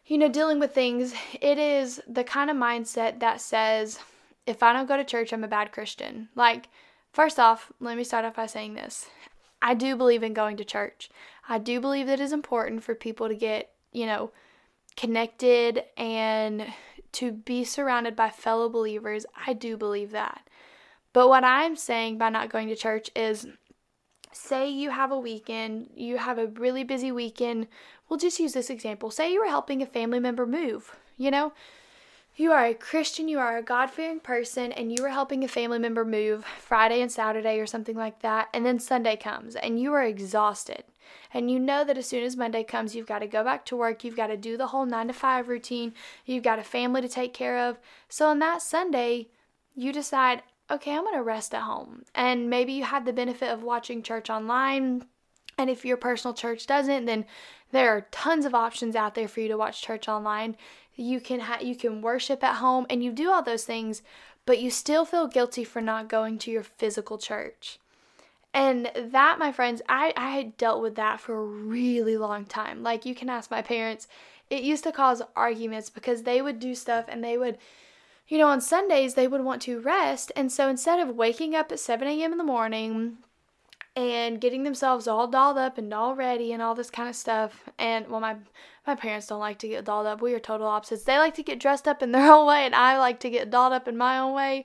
you 0.09 0.17
know, 0.17 0.29
dealing 0.29 0.59
with 0.59 0.75
things, 0.75 1.15
it 1.41 1.59
is 1.59 2.01
the 2.09 2.25
kind 2.25 2.51
of 2.51 2.57
mindset 2.57 3.21
that 3.21 3.41
says, 3.41 3.99
if 4.47 4.63
I 4.63 4.73
don't 4.73 4.89
go 4.89 4.97
to 4.97 5.05
church, 5.05 5.33
I'm 5.33 5.45
a 5.45 5.49
bad 5.49 5.71
Christian. 5.71 6.31
Like, 6.35 6.69
first 7.13 7.39
off, 7.39 7.71
let 7.79 7.97
me 7.97 8.05
start 8.05 8.25
off 8.25 8.37
by 8.37 8.47
saying 8.47 8.75
this. 8.75 9.07
I 9.61 9.75
do 9.75 9.97
believe 9.97 10.23
in 10.23 10.33
going 10.33 10.57
to 10.57 10.65
church. 10.65 11.11
I 11.47 11.59
do 11.59 11.79
believe 11.81 12.07
that 12.07 12.21
it 12.21 12.23
is 12.23 12.33
important 12.33 12.83
for 12.83 12.95
people 12.95 13.29
to 13.29 13.35
get, 13.35 13.71
you 13.93 14.07
know, 14.07 14.31
connected 14.97 15.85
and 15.97 16.67
to 17.13 17.33
be 17.33 17.63
surrounded 17.65 18.17
by 18.17 18.31
fellow 18.31 18.71
believers. 18.71 19.27
I 19.47 19.53
do 19.53 19.77
believe 19.77 20.13
that. 20.13 20.41
But 21.13 21.29
what 21.29 21.45
I'm 21.45 21.77
saying 21.77 22.17
by 22.17 22.31
not 22.31 22.51
going 22.51 22.69
to 22.69 22.77
church 22.77 23.11
is 23.15 23.47
say 24.33 24.69
you 24.69 24.91
have 24.91 25.11
a 25.11 25.19
weekend, 25.19 25.91
you 25.97 26.19
have 26.19 26.39
a 26.39 26.47
really 26.47 26.85
busy 26.85 27.13
weekend. 27.13 27.67
We'll 28.09 28.19
just 28.19 28.41
use 28.41 28.53
this 28.53 28.71
example. 28.71 29.11
Say 29.11 29.33
you 29.33 29.41
were 29.41 29.49
helping 29.49 29.83
a 29.83 29.87
family 29.87 30.21
member 30.21 30.47
move, 30.47 30.97
you 31.17 31.31
know? 31.31 31.53
you 32.39 32.53
are 32.53 32.67
a 32.67 32.75
Christian, 32.75 33.27
you 33.27 33.41
are 33.41 33.59
a 33.59 33.63
God 33.65 33.91
fearing 33.91 34.21
person, 34.21 34.71
and 34.71 34.97
you 34.97 35.05
are 35.05 35.09
helping 35.09 35.43
a 35.43 35.49
family 35.49 35.81
member 35.81 36.05
move 36.05 36.45
Friday 36.45 37.03
and 37.03 37.11
Saturday 37.11 37.59
or 37.59 37.67
something 37.67 37.97
like 37.97 38.23
that, 38.23 38.49
and 38.55 38.65
then 38.65 38.79
Sunday 38.79 39.17
comes 39.17 39.57
and 39.57 39.81
you 39.81 39.93
are 39.93 40.05
exhausted. 40.05 40.85
And 41.35 41.51
you 41.51 41.59
know 41.59 41.85
that 41.85 41.99
as 41.99 42.07
soon 42.07 42.23
as 42.23 42.37
Monday 42.37 42.63
comes, 42.63 42.95
you've 42.95 43.09
got 43.09 43.19
to 43.21 43.27
go 43.27 43.43
back 43.43 43.65
to 43.67 43.77
work, 43.77 44.05
you've 44.05 44.17
got 44.17 44.29
to 44.29 44.37
do 44.37 44.57
the 44.57 44.69
whole 44.69 44.87
nine 44.87 45.09
to 45.09 45.13
five 45.13 45.49
routine, 45.49 45.95
you've 46.27 46.45
got 46.45 46.61
a 46.61 46.65
family 46.65 47.01
to 47.01 47.09
take 47.09 47.35
care 47.35 47.59
of. 47.59 47.79
So 48.09 48.29
on 48.29 48.39
that 48.39 48.63
Sunday, 48.63 49.29
you 49.75 49.93
decide, 49.93 50.43
okay, 50.71 50.93
I'm 50.93 51.05
going 51.05 51.15
to 51.15 51.23
rest 51.23 51.55
at 51.55 51.63
home. 51.63 52.05
And 52.15 52.51
maybe 52.51 52.73
you 52.73 52.85
had 52.85 53.05
the 53.05 53.13
benefit 53.13 53.51
of 53.51 53.63
watching 53.63 54.03
church 54.03 54.31
online. 54.31 55.07
And 55.57 55.69
if 55.69 55.85
your 55.85 55.97
personal 55.97 56.35
church 56.35 56.67
doesn't, 56.67 57.07
then 57.07 57.25
there 57.71 57.91
are 57.91 58.07
tons 58.11 58.45
of 58.45 58.55
options 58.55 58.95
out 58.95 59.15
there 59.15 59.29
for 59.29 59.41
you 59.41 59.49
to 59.49 59.57
watch 59.57 59.83
church 59.83 60.09
online 60.09 60.57
you 60.99 61.21
can 61.21 61.41
ha- 61.41 61.61
you 61.63 61.77
can 61.77 62.03
worship 62.03 62.43
at 62.43 62.57
home 62.57 62.85
and 62.91 63.03
you 63.03 63.13
do 63.13 63.31
all 63.31 63.43
those 63.43 63.65
things 63.65 64.03
but 64.45 64.59
you 64.59 64.71
still 64.71 65.05
feel 65.05 65.27
guilty 65.27 65.63
for 65.65 65.81
not 65.81 66.09
going 66.09 66.39
to 66.39 66.51
your 66.51 66.63
physical 66.63 67.17
church 67.17 67.79
and 68.53 68.91
that 68.97 69.39
my 69.39 69.53
friends 69.53 69.81
i 69.89 70.13
i 70.17 70.31
had 70.31 70.57
dealt 70.57 70.83
with 70.83 70.97
that 70.97 71.21
for 71.21 71.37
a 71.37 71.45
really 71.45 72.17
long 72.17 72.45
time 72.45 72.83
like 72.83 73.07
you 73.07 73.15
can 73.15 73.29
ask 73.31 73.51
my 73.51 73.63
parents 73.63 74.09
it 74.51 74.63
used 74.63 74.83
to 74.83 74.93
cause 74.93 75.23
arguments 75.37 75.89
because 75.89 76.23
they 76.23 76.43
would 76.43 76.59
do 76.59 76.75
stuff 76.75 77.05
and 77.09 77.23
they 77.23 77.39
would 77.39 77.59
you 78.29 78.39
know 78.39 78.49
on 78.49 78.61
sundays 78.61 79.15
they 79.15 79.29
would 79.29 79.43
want 79.43 79.63
to 79.63 79.81
rest 79.81 80.31
and 80.37 80.53
so 80.53 80.69
instead 80.69 81.01
of 81.01 81.17
waking 81.17 81.55
up 81.55 81.73
at 81.73 81.81
7 81.81 82.07
a.m 82.07 82.33
in 82.33 82.39
the 82.39 82.45
morning 82.45 83.19
and 83.99 84.41
getting 84.41 84.63
themselves 84.63 85.09
all 85.09 85.27
dolled 85.27 85.59
up 85.59 85.77
and 85.77 85.93
all 85.93 86.15
ready 86.15 86.53
and 86.53 86.63
all 86.63 86.77
this 86.77 86.89
kind 86.89 87.09
of 87.09 87.17
stuff. 87.17 87.69
And 87.79 88.07
well, 88.07 88.21
my 88.21 88.37
my 88.87 88.95
parents 88.95 89.27
don't 89.27 89.41
like 89.41 89.59
to 89.59 89.69
get 89.69 89.85
dolled 89.85 90.07
up. 90.07 90.23
We 90.23 90.35
are 90.35 90.39
total 90.39 90.69
opposites. 90.69 91.03
They 91.03 91.19
like 91.19 91.35
to 91.35 91.43
get 91.43 91.59
dressed 91.59 91.89
up 91.89 92.01
in 92.01 92.13
their 92.13 92.33
own 92.33 92.47
way, 92.47 92.65
and 92.65 92.77
I 92.77 92.97
like 92.99 93.19
to 93.21 93.31
get 93.31 93.51
dolled 93.51 93.73
up 93.73 93.89
in 93.89 93.97
my 93.97 94.19
own 94.21 94.35
way. 94.35 94.65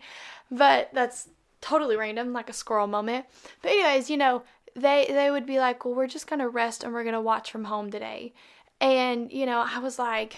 But 0.51 0.89
that's 0.94 1.30
totally 1.62 1.95
random, 1.95 2.31
like 2.31 2.48
a 2.48 2.54
squirrel 2.54 2.86
moment. 2.86 3.25
But 3.63 3.71
anyways, 3.71 4.07
you 4.12 4.18
know, 4.18 4.44
they 4.75 5.07
they 5.10 5.31
would 5.31 5.48
be 5.48 5.57
like, 5.57 5.83
"Well, 5.83 5.95
we're 5.95 6.06
just 6.06 6.27
gonna 6.27 6.48
rest 6.48 6.83
and 6.83 6.94
we're 6.94 7.04
gonna 7.04 7.19
watch 7.19 7.51
from 7.51 7.63
home 7.65 7.89
today," 7.89 8.33
and 8.80 9.31
you 9.31 9.48
know, 9.48 9.65
I 9.68 9.80
was 9.80 9.98
like, 9.98 10.36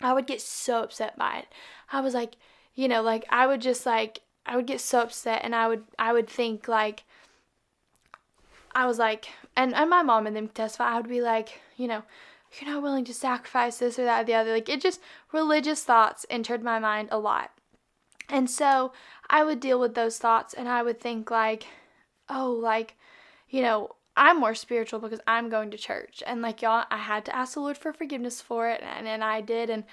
I 0.00 0.12
would 0.12 0.26
get 0.26 0.40
so 0.40 0.82
upset 0.82 1.16
by 1.16 1.38
it. 1.38 1.48
I 1.92 2.00
was 2.00 2.14
like, 2.14 2.36
you 2.74 2.88
know, 2.88 3.02
like 3.02 3.24
I 3.30 3.46
would 3.46 3.60
just 3.60 3.86
like 3.86 4.20
I 4.46 4.56
would 4.56 4.66
get 4.66 4.80
so 4.80 5.00
upset, 5.00 5.40
and 5.44 5.54
I 5.54 5.68
would 5.68 5.84
I 5.98 6.12
would 6.12 6.28
think 6.28 6.68
like 6.68 7.04
I 8.74 8.86
was 8.86 8.98
like, 8.98 9.28
and, 9.56 9.74
and 9.74 9.88
my 9.88 10.02
mom 10.02 10.26
and 10.26 10.34
them 10.34 10.48
testify, 10.48 10.84
I 10.84 10.96
would 10.96 11.08
be 11.08 11.20
like, 11.20 11.60
you 11.76 11.86
know, 11.86 12.02
you're 12.60 12.70
not 12.70 12.82
willing 12.82 13.04
to 13.04 13.14
sacrifice 13.14 13.78
this 13.78 13.98
or 13.98 14.04
that 14.04 14.22
or 14.22 14.24
the 14.24 14.34
other. 14.34 14.52
Like, 14.52 14.68
it 14.68 14.80
just, 14.80 15.00
religious 15.32 15.84
thoughts 15.84 16.26
entered 16.28 16.62
my 16.62 16.78
mind 16.78 17.08
a 17.10 17.18
lot. 17.18 17.52
And 18.28 18.50
so 18.50 18.92
I 19.30 19.44
would 19.44 19.60
deal 19.60 19.78
with 19.78 19.94
those 19.94 20.18
thoughts 20.18 20.54
and 20.54 20.68
I 20.68 20.82
would 20.82 21.00
think, 21.00 21.30
like, 21.30 21.66
oh, 22.28 22.50
like, 22.50 22.96
you 23.48 23.62
know, 23.62 23.94
I'm 24.16 24.38
more 24.38 24.54
spiritual 24.54 25.00
because 25.00 25.20
I'm 25.26 25.48
going 25.48 25.70
to 25.70 25.78
church. 25.78 26.22
And 26.26 26.42
like, 26.42 26.62
y'all, 26.62 26.84
I 26.90 26.98
had 26.98 27.24
to 27.26 27.36
ask 27.36 27.54
the 27.54 27.60
Lord 27.60 27.78
for 27.78 27.92
forgiveness 27.92 28.40
for 28.40 28.68
it. 28.68 28.82
And, 28.82 29.08
and 29.08 29.24
I 29.24 29.40
did. 29.40 29.70
And 29.70 29.84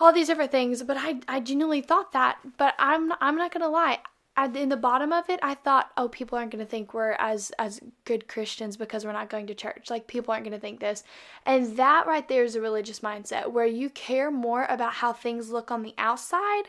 all 0.00 0.12
these 0.12 0.26
different 0.26 0.52
things. 0.52 0.82
But 0.82 0.96
I, 0.98 1.20
I 1.26 1.40
genuinely 1.40 1.80
thought 1.80 2.12
that. 2.12 2.38
But 2.56 2.74
I'm, 2.78 3.12
I'm 3.20 3.36
not 3.36 3.52
going 3.52 3.62
to 3.62 3.68
lie 3.68 4.00
at, 4.38 4.56
in 4.56 4.68
the 4.68 4.76
bottom 4.76 5.12
of 5.12 5.28
it, 5.28 5.40
I 5.42 5.54
thought, 5.54 5.90
oh, 5.96 6.08
people 6.08 6.38
aren't 6.38 6.52
going 6.52 6.64
to 6.64 6.70
think 6.70 6.94
we're 6.94 7.16
as 7.18 7.50
as 7.58 7.80
good 8.04 8.28
Christians 8.28 8.76
because 8.76 9.04
we're 9.04 9.12
not 9.12 9.30
going 9.30 9.48
to 9.48 9.54
church. 9.54 9.90
Like 9.90 10.06
people 10.06 10.32
aren't 10.32 10.44
going 10.44 10.54
to 10.54 10.60
think 10.60 10.78
this, 10.78 11.02
and 11.44 11.76
that 11.76 12.06
right 12.06 12.26
there 12.28 12.44
is 12.44 12.54
a 12.54 12.60
religious 12.60 13.00
mindset 13.00 13.50
where 13.50 13.66
you 13.66 13.90
care 13.90 14.30
more 14.30 14.64
about 14.68 14.94
how 14.94 15.12
things 15.12 15.50
look 15.50 15.72
on 15.72 15.82
the 15.82 15.94
outside, 15.98 16.64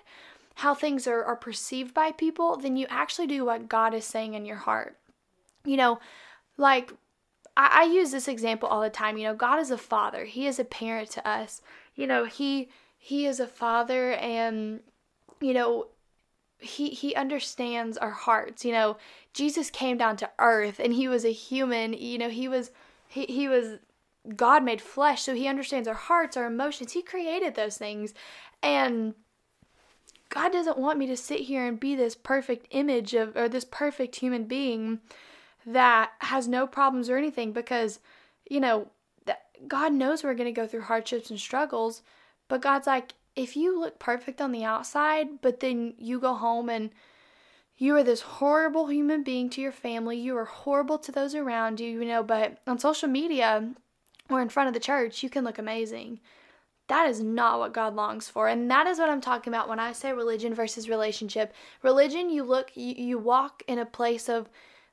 how 0.55 0.73
things 0.73 1.05
are, 1.05 1.23
are 1.23 1.35
perceived 1.35 1.93
by 1.93 2.11
people, 2.11 2.57
than 2.57 2.75
you 2.75 2.87
actually 2.89 3.27
do 3.27 3.45
what 3.45 3.69
God 3.69 3.93
is 3.93 4.03
saying 4.03 4.33
in 4.33 4.45
your 4.45 4.57
heart. 4.57 4.97
You 5.63 5.77
know, 5.77 5.99
like 6.59 6.93
I, 7.57 7.81
I 7.81 7.83
use 7.83 8.11
this 8.11 8.27
example 8.27 8.69
all 8.69 8.81
the 8.81 8.89
time. 8.89 9.17
You 9.17 9.23
know, 9.23 9.35
God 9.35 9.59
is 9.59 9.71
a 9.71 9.77
father; 9.77 10.25
He 10.25 10.45
is 10.45 10.59
a 10.59 10.65
parent 10.65 11.09
to 11.11 11.27
us. 11.27 11.61
You 11.95 12.05
know, 12.05 12.25
He 12.25 12.69
He 12.97 13.25
is 13.25 13.39
a 13.39 13.47
father, 13.47 14.13
and 14.13 14.81
you 15.41 15.53
know 15.53 15.87
he 16.59 16.89
he 16.89 17.15
understands 17.15 17.97
our 17.97 18.11
hearts. 18.11 18.65
You 18.65 18.73
know 18.73 18.97
jesus 19.33 19.69
came 19.69 19.97
down 19.97 20.17
to 20.17 20.29
earth 20.39 20.79
and 20.79 20.93
he 20.93 21.07
was 21.07 21.25
a 21.25 21.31
human. 21.31 21.93
You 21.93 22.17
know 22.17 22.29
he 22.29 22.47
was 22.47 22.71
he, 23.07 23.25
he 23.25 23.47
was 23.47 23.79
god 24.35 24.63
made 24.63 24.81
flesh 24.81 25.21
so 25.23 25.33
he 25.33 25.47
understands 25.47 25.87
our 25.87 25.93
hearts 25.93 26.37
our 26.37 26.45
emotions. 26.45 26.91
He 26.91 27.01
created 27.01 27.55
those 27.55 27.77
things. 27.77 28.13
And 28.61 29.15
god 30.29 30.51
doesn't 30.51 30.77
want 30.77 30.99
me 30.99 31.07
to 31.07 31.17
sit 31.17 31.41
here 31.41 31.65
and 31.65 31.79
be 31.79 31.95
this 31.95 32.15
perfect 32.15 32.67
image 32.71 33.13
of 33.13 33.35
or 33.35 33.47
this 33.47 33.65
perfect 33.65 34.17
human 34.17 34.43
being 34.43 34.99
that 35.73 36.11
has 36.19 36.47
no 36.47 36.65
problems 36.65 37.09
or 37.09 37.17
anything 37.17 37.51
because, 37.51 37.99
you 38.49 38.59
know, 38.59 38.87
God 39.67 39.93
knows 39.93 40.23
we're 40.23 40.33
going 40.33 40.53
to 40.53 40.61
go 40.61 40.67
through 40.67 40.81
hardships 40.81 41.29
and 41.29 41.39
struggles, 41.39 42.01
but 42.47 42.61
God's 42.61 42.87
like, 42.87 43.13
if 43.35 43.55
you 43.55 43.79
look 43.79 43.99
perfect 43.99 44.41
on 44.41 44.51
the 44.51 44.63
outside, 44.63 45.41
but 45.41 45.59
then 45.59 45.93
you 45.97 46.19
go 46.19 46.33
home 46.33 46.69
and 46.69 46.89
you 47.77 47.95
are 47.95 48.03
this 48.03 48.21
horrible 48.21 48.87
human 48.87 49.23
being 49.23 49.49
to 49.51 49.61
your 49.61 49.71
family, 49.71 50.17
you 50.17 50.35
are 50.37 50.45
horrible 50.45 50.97
to 50.99 51.11
those 51.11 51.35
around 51.35 51.79
you, 51.79 51.99
you 51.99 52.05
know, 52.05 52.23
but 52.23 52.57
on 52.67 52.79
social 52.79 53.07
media 53.07 53.69
or 54.29 54.41
in 54.41 54.49
front 54.49 54.67
of 54.67 54.73
the 54.73 54.79
church, 54.79 55.23
you 55.23 55.29
can 55.29 55.43
look 55.43 55.57
amazing. 55.57 56.19
That 56.87 57.07
is 57.07 57.21
not 57.21 57.59
what 57.59 57.73
God 57.73 57.95
longs 57.95 58.27
for. 58.27 58.47
And 58.47 58.69
that 58.71 58.87
is 58.87 58.97
what 58.97 59.09
I'm 59.09 59.21
talking 59.21 59.53
about 59.53 59.69
when 59.69 59.79
I 59.79 59.91
say 59.91 60.11
religion 60.11 60.53
versus 60.55 60.89
relationship. 60.89 61.53
Religion, 61.83 62.29
you 62.29 62.43
look, 62.43 62.71
you, 62.75 62.95
you 62.97 63.17
walk 63.19 63.61
in 63.67 63.77
a 63.77 63.85
place 63.85 64.27
of 64.27 64.49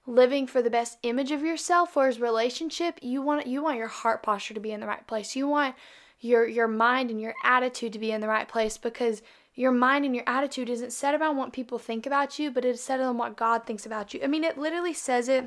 living 0.07 0.47
for 0.47 0.63
the 0.63 0.71
best 0.71 0.99
image 1.03 1.33
of 1.33 1.43
yourself 1.43 1.97
whereas 1.97 2.21
relationship 2.21 2.99
you 3.03 3.21
want 3.21 3.47
you 3.47 3.63
want 3.63 3.77
your 3.77 3.89
heart 3.89 4.23
posture 4.23 4.55
to 4.55 4.61
be 4.61 4.73
in 4.73 4.81
the 4.81 4.87
right 4.87 5.07
place. 5.07 5.35
You 5.35 5.49
want 5.49 5.75
your 6.21 6.47
your 6.47 6.69
mind 6.69 7.11
and 7.11 7.21
your 7.21 7.35
attitude 7.45 7.93
to 7.93 7.99
be 7.99 8.13
in 8.13 8.21
the 8.21 8.29
right 8.29 8.49
place 8.49 8.77
because 8.79 9.23
your 9.55 9.73
mind 9.73 10.05
and 10.05 10.15
your 10.15 10.25
attitude 10.27 10.69
isn't 10.69 10.93
set 10.93 11.15
about 11.15 11.35
what 11.35 11.53
people 11.53 11.79
think 11.79 12.07
about 12.07 12.39
you 12.39 12.51
but 12.51 12.65
it's 12.65 12.83
set 12.83 13.01
on 13.01 13.19
what 13.19 13.37
god 13.37 13.67
thinks 13.67 13.87
about 13.87 14.15
you. 14.15 14.21
I 14.23 14.27
mean 14.27 14.45
it 14.45 14.59
literally 14.59 14.95
says 14.95 15.29
it 15.29 15.47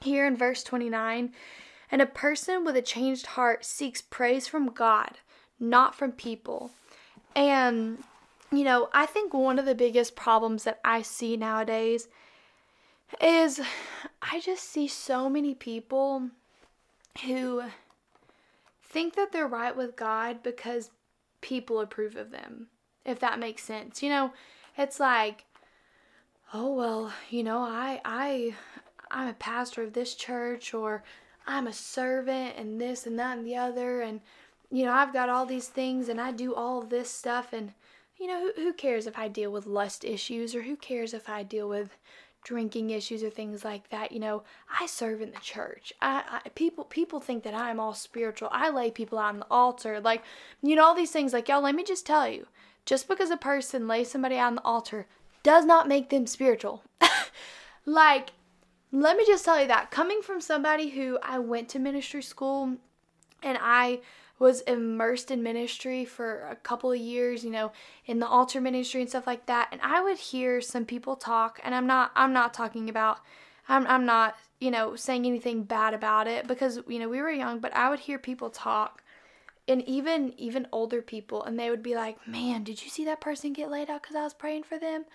here 0.00 0.26
in 0.26 0.36
verse 0.36 0.62
29 0.62 1.32
and 1.90 2.02
a 2.02 2.06
person 2.06 2.64
with 2.64 2.76
a 2.76 2.82
changed 2.82 3.26
heart 3.26 3.64
seeks 3.64 4.02
praise 4.02 4.46
from 4.46 4.66
god 4.66 5.18
not 5.60 5.94
from 5.94 6.12
people. 6.12 6.72
And 7.36 8.02
you 8.52 8.64
know 8.64 8.88
i 8.92 9.06
think 9.06 9.34
one 9.34 9.58
of 9.58 9.64
the 9.64 9.74
biggest 9.74 10.14
problems 10.14 10.64
that 10.64 10.78
i 10.84 11.02
see 11.02 11.36
nowadays 11.36 12.08
is 13.20 13.60
I 14.22 14.40
just 14.40 14.64
see 14.64 14.88
so 14.88 15.28
many 15.28 15.54
people 15.54 16.30
who 17.24 17.62
think 18.82 19.14
that 19.16 19.32
they're 19.32 19.46
right 19.46 19.76
with 19.76 19.96
God 19.96 20.42
because 20.42 20.90
people 21.40 21.80
approve 21.80 22.16
of 22.16 22.30
them, 22.30 22.68
if 23.04 23.20
that 23.20 23.38
makes 23.38 23.62
sense. 23.62 24.02
You 24.02 24.08
know, 24.08 24.32
it's 24.76 24.98
like, 24.98 25.44
oh 26.52 26.72
well, 26.74 27.12
you 27.30 27.42
know, 27.42 27.58
I 27.58 28.00
I 28.04 28.54
I'm 29.10 29.28
a 29.28 29.34
pastor 29.34 29.82
of 29.82 29.92
this 29.92 30.14
church 30.14 30.74
or 30.74 31.04
I'm 31.46 31.66
a 31.66 31.72
servant 31.72 32.54
and 32.56 32.80
this 32.80 33.06
and 33.06 33.18
that 33.18 33.38
and 33.38 33.46
the 33.46 33.56
other 33.56 34.00
and 34.00 34.20
you 34.70 34.84
know, 34.84 34.92
I've 34.92 35.12
got 35.12 35.28
all 35.28 35.46
these 35.46 35.68
things 35.68 36.08
and 36.08 36.20
I 36.20 36.32
do 36.32 36.54
all 36.54 36.82
this 36.82 37.10
stuff 37.10 37.52
and 37.52 37.72
you 38.18 38.26
know, 38.26 38.40
who, 38.56 38.62
who 38.62 38.72
cares 38.72 39.06
if 39.06 39.18
I 39.18 39.28
deal 39.28 39.50
with 39.50 39.66
lust 39.66 40.04
issues 40.04 40.54
or 40.54 40.62
who 40.62 40.76
cares 40.76 41.12
if 41.12 41.28
I 41.28 41.42
deal 41.42 41.68
with 41.68 41.96
drinking 42.44 42.90
issues 42.90 43.24
or 43.24 43.30
things 43.30 43.64
like 43.64 43.88
that. 43.88 44.12
You 44.12 44.20
know, 44.20 44.42
I 44.80 44.86
serve 44.86 45.20
in 45.20 45.32
the 45.32 45.40
church. 45.40 45.92
I, 46.00 46.40
I, 46.44 46.48
people 46.50 46.84
people 46.84 47.18
think 47.18 47.42
that 47.42 47.54
I'm 47.54 47.80
all 47.80 47.94
spiritual. 47.94 48.48
I 48.52 48.70
lay 48.70 48.90
people 48.90 49.18
out 49.18 49.34
on 49.34 49.40
the 49.40 49.46
altar. 49.50 50.00
Like, 50.00 50.22
you 50.62 50.76
know, 50.76 50.84
all 50.84 50.94
these 50.94 51.10
things. 51.10 51.32
Like, 51.32 51.48
y'all, 51.48 51.62
let 51.62 51.74
me 51.74 51.82
just 51.82 52.06
tell 52.06 52.28
you, 52.28 52.46
just 52.86 53.08
because 53.08 53.30
a 53.30 53.36
person 53.36 53.88
lays 53.88 54.10
somebody 54.10 54.36
out 54.36 54.48
on 54.48 54.54
the 54.56 54.64
altar 54.64 55.06
does 55.42 55.64
not 55.64 55.88
make 55.88 56.10
them 56.10 56.26
spiritual. 56.26 56.82
like, 57.86 58.30
let 58.92 59.16
me 59.16 59.24
just 59.26 59.44
tell 59.44 59.60
you 59.60 59.66
that 59.66 59.90
coming 59.90 60.22
from 60.22 60.40
somebody 60.40 60.90
who 60.90 61.18
I 61.22 61.38
went 61.40 61.68
to 61.70 61.78
ministry 61.78 62.22
school 62.22 62.76
and 63.42 63.58
I 63.60 64.00
was 64.38 64.62
immersed 64.62 65.30
in 65.30 65.42
ministry 65.42 66.04
for 66.04 66.48
a 66.48 66.56
couple 66.56 66.90
of 66.90 66.98
years, 66.98 67.44
you 67.44 67.50
know, 67.50 67.72
in 68.06 68.18
the 68.18 68.26
altar 68.26 68.60
ministry 68.60 69.00
and 69.00 69.08
stuff 69.08 69.26
like 69.26 69.46
that. 69.46 69.68
And 69.70 69.80
I 69.82 70.02
would 70.02 70.18
hear 70.18 70.60
some 70.60 70.84
people 70.84 71.16
talk, 71.16 71.60
and 71.62 71.74
I'm 71.74 71.86
not 71.86 72.10
I'm 72.16 72.32
not 72.32 72.54
talking 72.54 72.88
about 72.88 73.20
I'm 73.68 73.86
I'm 73.86 74.04
not, 74.04 74.36
you 74.60 74.70
know, 74.70 74.96
saying 74.96 75.26
anything 75.26 75.62
bad 75.62 75.94
about 75.94 76.26
it 76.26 76.46
because, 76.46 76.80
you 76.88 76.98
know, 76.98 77.08
we 77.08 77.20
were 77.20 77.30
young, 77.30 77.60
but 77.60 77.74
I 77.74 77.88
would 77.90 78.00
hear 78.00 78.18
people 78.18 78.50
talk 78.50 79.02
and 79.66 79.82
even 79.88 80.34
even 80.36 80.66
older 80.72 81.00
people 81.00 81.42
and 81.42 81.58
they 81.58 81.70
would 81.70 81.82
be 81.82 81.94
like, 81.94 82.26
"Man, 82.26 82.64
did 82.64 82.82
you 82.82 82.90
see 82.90 83.04
that 83.06 83.20
person 83.20 83.52
get 83.52 83.70
laid 83.70 83.88
out 83.88 84.02
cuz 84.02 84.16
I 84.16 84.22
was 84.22 84.34
praying 84.34 84.64
for 84.64 84.78
them?" 84.78 85.06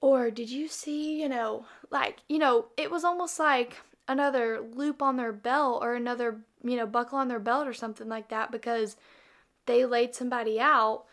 Or 0.00 0.30
did 0.30 0.48
you 0.50 0.66
see, 0.68 1.20
you 1.20 1.28
know, 1.28 1.66
like, 1.90 2.22
you 2.28 2.38
know, 2.38 2.66
it 2.78 2.90
was 2.90 3.04
almost 3.04 3.38
like 3.38 3.76
another 4.10 4.60
loop 4.74 5.00
on 5.00 5.16
their 5.16 5.32
belt 5.32 5.82
or 5.82 5.94
another, 5.94 6.40
you 6.62 6.76
know, 6.76 6.86
buckle 6.86 7.18
on 7.18 7.28
their 7.28 7.38
belt 7.38 7.66
or 7.66 7.72
something 7.72 8.08
like 8.08 8.28
that 8.28 8.50
because 8.50 8.96
they 9.66 9.84
laid 9.84 10.14
somebody 10.14 10.60
out. 10.60 11.04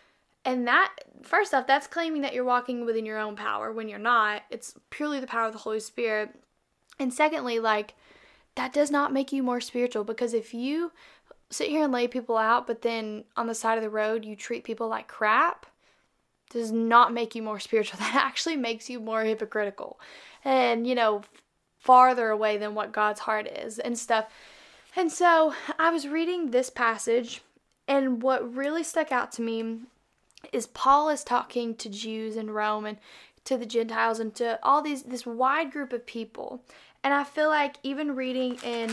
And 0.43 0.67
that, 0.67 0.93
first 1.21 1.53
off, 1.53 1.67
that's 1.67 1.87
claiming 1.87 2.21
that 2.21 2.33
you're 2.33 2.43
walking 2.43 2.85
within 2.85 3.05
your 3.05 3.19
own 3.19 3.35
power 3.35 3.71
when 3.71 3.87
you're 3.87 3.99
not. 3.99 4.43
It's 4.49 4.73
purely 4.89 5.19
the 5.19 5.27
power 5.27 5.47
of 5.47 5.53
the 5.53 5.59
Holy 5.59 5.79
Spirit. 5.79 6.33
And 6.99 7.13
secondly, 7.13 7.59
like, 7.59 7.93
that 8.55 8.73
does 8.73 8.89
not 8.89 9.13
make 9.13 9.31
you 9.31 9.43
more 9.43 9.61
spiritual 9.61 10.03
because 10.03 10.33
if 10.33 10.53
you 10.53 10.91
sit 11.49 11.69
here 11.69 11.83
and 11.83 11.93
lay 11.93 12.07
people 12.07 12.37
out, 12.37 12.65
but 12.65 12.81
then 12.81 13.25
on 13.35 13.47
the 13.47 13.53
side 13.53 13.77
of 13.77 13.83
the 13.83 13.89
road 13.89 14.25
you 14.25 14.35
treat 14.35 14.63
people 14.63 14.87
like 14.87 15.07
crap, 15.07 15.67
does 16.49 16.71
not 16.71 17.13
make 17.13 17.35
you 17.35 17.43
more 17.43 17.59
spiritual. 17.67 17.99
That 17.99 18.15
actually 18.15 18.55
makes 18.55 18.89
you 18.89 18.99
more 18.99 19.23
hypocritical. 19.23 19.99
And, 20.43 20.87
you 20.87 20.95
know, 20.95 21.21
farther 21.87 22.29
away 22.29 22.57
than 22.57 22.75
what 22.75 22.91
God's 22.91 23.21
heart 23.21 23.47
is 23.47 23.79
and 23.79 23.97
stuff. 23.97 24.25
And 24.95 25.09
so 25.09 25.53
I 25.79 25.89
was 25.89 26.07
reading 26.07 26.51
this 26.51 26.69
passage, 26.69 27.41
and 27.87 28.21
what 28.21 28.55
really 28.55 28.83
stuck 28.83 29.11
out 29.11 29.31
to 29.33 29.41
me 29.41 29.79
is 30.51 30.67
Paul 30.67 31.07
is 31.09 31.23
talking 31.23 31.75
to 31.75 31.89
Jews 31.89 32.35
in 32.35 32.51
Rome 32.51 32.85
and 32.85 32.97
to 33.45 33.57
the 33.57 33.65
Gentiles 33.65 34.19
and 34.19 34.35
to 34.35 34.59
all 34.61 34.81
these 34.81 35.03
this 35.03 35.25
wide 35.25 35.71
group 35.71 35.93
of 35.93 36.05
people. 36.05 36.61
And 37.03 37.13
I 37.13 37.23
feel 37.23 37.47
like 37.47 37.77
even 37.83 38.17
reading 38.17 38.57
in, 38.63 38.91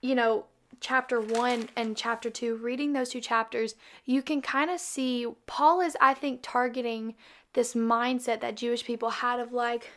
you 0.00 0.16
know, 0.16 0.46
chapter 0.80 1.20
1 1.20 1.68
and 1.76 1.96
chapter 1.96 2.28
2, 2.28 2.56
reading 2.56 2.92
those 2.92 3.10
two 3.10 3.20
chapters, 3.20 3.76
you 4.04 4.20
can 4.20 4.42
kind 4.42 4.68
of 4.68 4.80
see 4.80 5.28
Paul 5.46 5.80
is 5.80 5.96
I 6.00 6.14
think 6.14 6.40
targeting 6.42 7.14
this 7.52 7.74
mindset 7.74 8.40
that 8.40 8.56
Jewish 8.56 8.84
people 8.84 9.10
had 9.10 9.38
of 9.38 9.52
like 9.52 9.90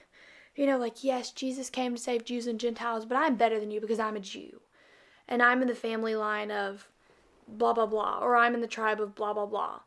you 0.55 0.65
know, 0.65 0.77
like, 0.77 1.03
yes, 1.03 1.31
Jesus 1.31 1.69
came 1.69 1.95
to 1.95 2.01
save 2.01 2.25
Jews 2.25 2.47
and 2.47 2.59
Gentiles, 2.59 3.05
but 3.05 3.17
I'm 3.17 3.35
better 3.35 3.59
than 3.59 3.71
you 3.71 3.81
because 3.81 4.00
I'm 4.00 4.15
a 4.15 4.21
Jew. 4.21 4.62
And 5.27 5.41
I'm 5.41 5.62
in 5.62 5.67
the 5.67 5.75
family 5.75 6.15
line 6.15 6.51
of 6.51 6.88
blah, 7.47 7.74
blah, 7.74 7.85
blah. 7.85 8.19
Or 8.19 8.35
I'm 8.35 8.53
in 8.53 8.62
the 8.62 8.67
tribe 8.67 9.01
of 9.01 9.15
blah, 9.15 9.33
blah, 9.33 9.45
blah. 9.45 9.79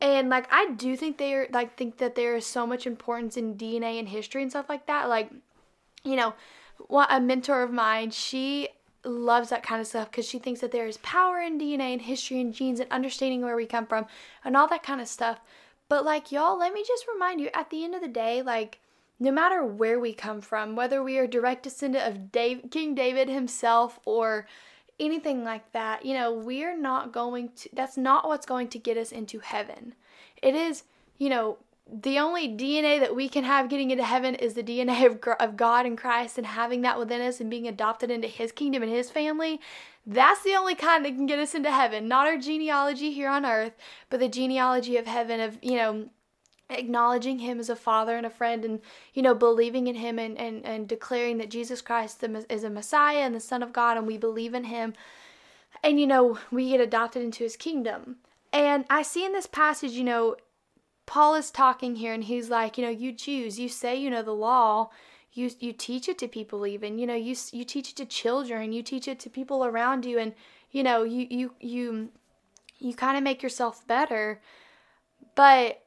And 0.00 0.30
like, 0.30 0.46
I 0.50 0.70
do 0.70 0.96
think 0.96 1.18
they're, 1.18 1.46
like, 1.52 1.76
think 1.76 1.98
that 1.98 2.14
there 2.14 2.34
is 2.34 2.46
so 2.46 2.66
much 2.66 2.86
importance 2.86 3.36
in 3.36 3.56
DNA 3.56 3.98
and 3.98 4.08
history 4.08 4.42
and 4.42 4.50
stuff 4.50 4.68
like 4.68 4.86
that. 4.86 5.08
Like, 5.08 5.30
you 6.02 6.16
know, 6.16 6.34
what 6.88 7.08
a 7.10 7.20
mentor 7.20 7.62
of 7.62 7.70
mine, 7.70 8.10
she 8.10 8.68
loves 9.04 9.50
that 9.50 9.62
kind 9.62 9.80
of 9.80 9.86
stuff 9.86 10.10
because 10.10 10.28
she 10.28 10.38
thinks 10.38 10.60
that 10.60 10.72
there 10.72 10.86
is 10.86 10.98
power 10.98 11.40
in 11.40 11.58
DNA 11.58 11.92
and 11.92 12.02
history 12.02 12.40
and 12.40 12.52
genes 12.52 12.80
and 12.80 12.90
understanding 12.90 13.42
where 13.42 13.56
we 13.56 13.66
come 13.66 13.86
from 13.86 14.06
and 14.44 14.56
all 14.56 14.68
that 14.68 14.82
kind 14.82 15.00
of 15.00 15.08
stuff. 15.08 15.40
But 15.88 16.04
like 16.04 16.30
y'all, 16.30 16.58
let 16.58 16.72
me 16.72 16.84
just 16.86 17.06
remind 17.12 17.40
you 17.40 17.48
at 17.54 17.70
the 17.70 17.84
end 17.84 17.94
of 17.94 18.02
the 18.02 18.08
day, 18.08 18.42
like 18.42 18.78
no 19.20 19.30
matter 19.30 19.62
where 19.62 20.00
we 20.00 20.14
come 20.14 20.40
from, 20.40 20.74
whether 20.74 21.02
we 21.02 21.18
are 21.18 21.26
direct 21.26 21.62
descendant 21.62 22.08
of 22.08 22.32
Dave, 22.32 22.64
King 22.70 22.94
David 22.94 23.28
himself 23.28 24.00
or 24.06 24.46
anything 24.98 25.44
like 25.44 25.70
that, 25.72 26.04
you 26.06 26.14
know, 26.14 26.32
we're 26.32 26.76
not 26.76 27.12
going 27.12 27.50
to, 27.56 27.68
that's 27.74 27.98
not 27.98 28.26
what's 28.26 28.46
going 28.46 28.68
to 28.68 28.78
get 28.78 28.96
us 28.96 29.12
into 29.12 29.38
heaven. 29.40 29.94
It 30.42 30.54
is, 30.54 30.84
you 31.18 31.28
know, 31.28 31.58
the 31.92 32.18
only 32.18 32.48
DNA 32.48 33.00
that 33.00 33.14
we 33.14 33.28
can 33.28 33.44
have 33.44 33.68
getting 33.68 33.90
into 33.90 34.04
heaven 34.04 34.34
is 34.36 34.54
the 34.54 34.62
DNA 34.62 35.04
of, 35.06 35.18
of 35.40 35.56
God 35.56 35.84
and 35.84 35.98
Christ 35.98 36.38
and 36.38 36.46
having 36.46 36.82
that 36.82 36.98
within 36.98 37.20
us 37.20 37.40
and 37.40 37.50
being 37.50 37.66
adopted 37.66 38.10
into 38.10 38.28
His 38.28 38.52
kingdom 38.52 38.82
and 38.82 38.92
His 38.92 39.10
family. 39.10 39.60
That's 40.06 40.42
the 40.42 40.54
only 40.54 40.74
kind 40.74 41.04
that 41.04 41.14
can 41.14 41.26
get 41.26 41.38
us 41.38 41.54
into 41.54 41.70
heaven. 41.70 42.08
Not 42.08 42.26
our 42.26 42.38
genealogy 42.38 43.12
here 43.12 43.28
on 43.28 43.44
earth, 43.44 43.72
but 44.08 44.20
the 44.20 44.28
genealogy 44.28 44.96
of 44.96 45.06
heaven 45.06 45.40
of, 45.40 45.58
you 45.62 45.76
know, 45.76 46.08
acknowledging 46.70 47.40
him 47.40 47.58
as 47.58 47.68
a 47.68 47.76
father 47.76 48.16
and 48.16 48.26
a 48.26 48.30
friend 48.30 48.64
and 48.64 48.80
you 49.14 49.22
know 49.22 49.34
believing 49.34 49.86
in 49.86 49.96
him 49.96 50.18
and, 50.18 50.38
and, 50.38 50.64
and 50.64 50.88
declaring 50.88 51.38
that 51.38 51.50
jesus 51.50 51.80
christ 51.80 52.24
is 52.48 52.64
a 52.64 52.70
messiah 52.70 53.18
and 53.18 53.34
the 53.34 53.40
son 53.40 53.62
of 53.62 53.72
god 53.72 53.96
and 53.96 54.06
we 54.06 54.16
believe 54.16 54.54
in 54.54 54.64
him. 54.64 54.94
And 55.82 56.00
you 56.00 56.06
know 56.06 56.38
we 56.50 56.70
get 56.70 56.80
adopted 56.80 57.22
into 57.22 57.44
his 57.44 57.56
kingdom. 57.56 58.16
And 58.52 58.84
i 58.90 59.02
see 59.02 59.24
in 59.24 59.32
this 59.32 59.46
passage 59.46 59.92
you 59.92 60.04
know 60.04 60.36
paul 61.06 61.34
is 61.34 61.50
talking 61.50 61.96
here 61.96 62.12
and 62.12 62.24
he's 62.24 62.50
like 62.50 62.78
you 62.78 62.84
know 62.84 62.90
you 62.90 63.12
jews 63.12 63.58
you 63.58 63.68
say 63.68 63.96
you 63.96 64.10
know 64.10 64.22
the 64.22 64.32
law. 64.32 64.90
You 65.32 65.50
you 65.60 65.72
teach 65.72 66.08
it 66.08 66.18
to 66.18 66.28
people 66.28 66.66
even. 66.66 66.98
You 66.98 67.06
know 67.06 67.14
you 67.14 67.36
you 67.52 67.64
teach 67.64 67.90
it 67.90 67.96
to 67.96 68.04
children. 68.04 68.72
You 68.72 68.82
teach 68.82 69.06
it 69.06 69.20
to 69.20 69.30
people 69.30 69.64
around 69.64 70.04
you 70.04 70.18
and 70.18 70.34
you 70.72 70.82
know 70.82 71.04
you 71.04 71.26
you 71.30 71.54
you 71.60 72.10
you 72.80 72.94
kind 72.94 73.16
of 73.16 73.22
make 73.22 73.42
yourself 73.42 73.86
better. 73.86 74.40
But 75.36 75.79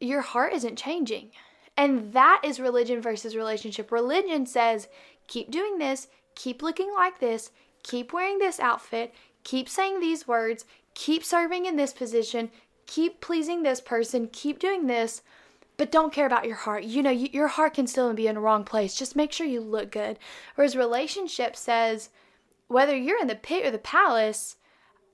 your 0.00 0.20
heart 0.20 0.52
isn't 0.52 0.76
changing. 0.76 1.30
And 1.76 2.12
that 2.12 2.40
is 2.44 2.58
religion 2.58 3.00
versus 3.00 3.36
relationship. 3.36 3.92
Religion 3.92 4.46
says, 4.46 4.88
keep 5.26 5.50
doing 5.50 5.78
this, 5.78 6.08
keep 6.34 6.62
looking 6.62 6.92
like 6.94 7.20
this, 7.20 7.50
keep 7.82 8.12
wearing 8.12 8.38
this 8.38 8.58
outfit, 8.58 9.14
keep 9.44 9.68
saying 9.68 10.00
these 10.00 10.26
words, 10.26 10.64
keep 10.94 11.24
serving 11.24 11.66
in 11.66 11.76
this 11.76 11.92
position, 11.92 12.50
keep 12.86 13.20
pleasing 13.20 13.62
this 13.62 13.80
person, 13.80 14.28
keep 14.32 14.58
doing 14.58 14.86
this. 14.86 15.22
but 15.78 15.92
don't 15.92 16.12
care 16.12 16.26
about 16.26 16.44
your 16.44 16.56
heart. 16.56 16.84
You 16.84 17.02
know, 17.02 17.10
you, 17.10 17.28
your 17.32 17.46
heart 17.46 17.74
can 17.74 17.86
still 17.86 18.12
be 18.12 18.26
in 18.26 18.34
the 18.34 18.40
wrong 18.40 18.64
place. 18.64 18.96
Just 18.96 19.16
make 19.16 19.32
sure 19.32 19.46
you 19.46 19.60
look 19.60 19.90
good. 19.92 20.18
Whereas 20.56 20.76
relationship 20.76 21.56
says, 21.56 22.10
whether 22.66 22.94
you're 22.94 23.20
in 23.20 23.28
the 23.28 23.36
pit 23.36 23.64
or 23.64 23.70
the 23.70 23.78
palace, 23.78 24.56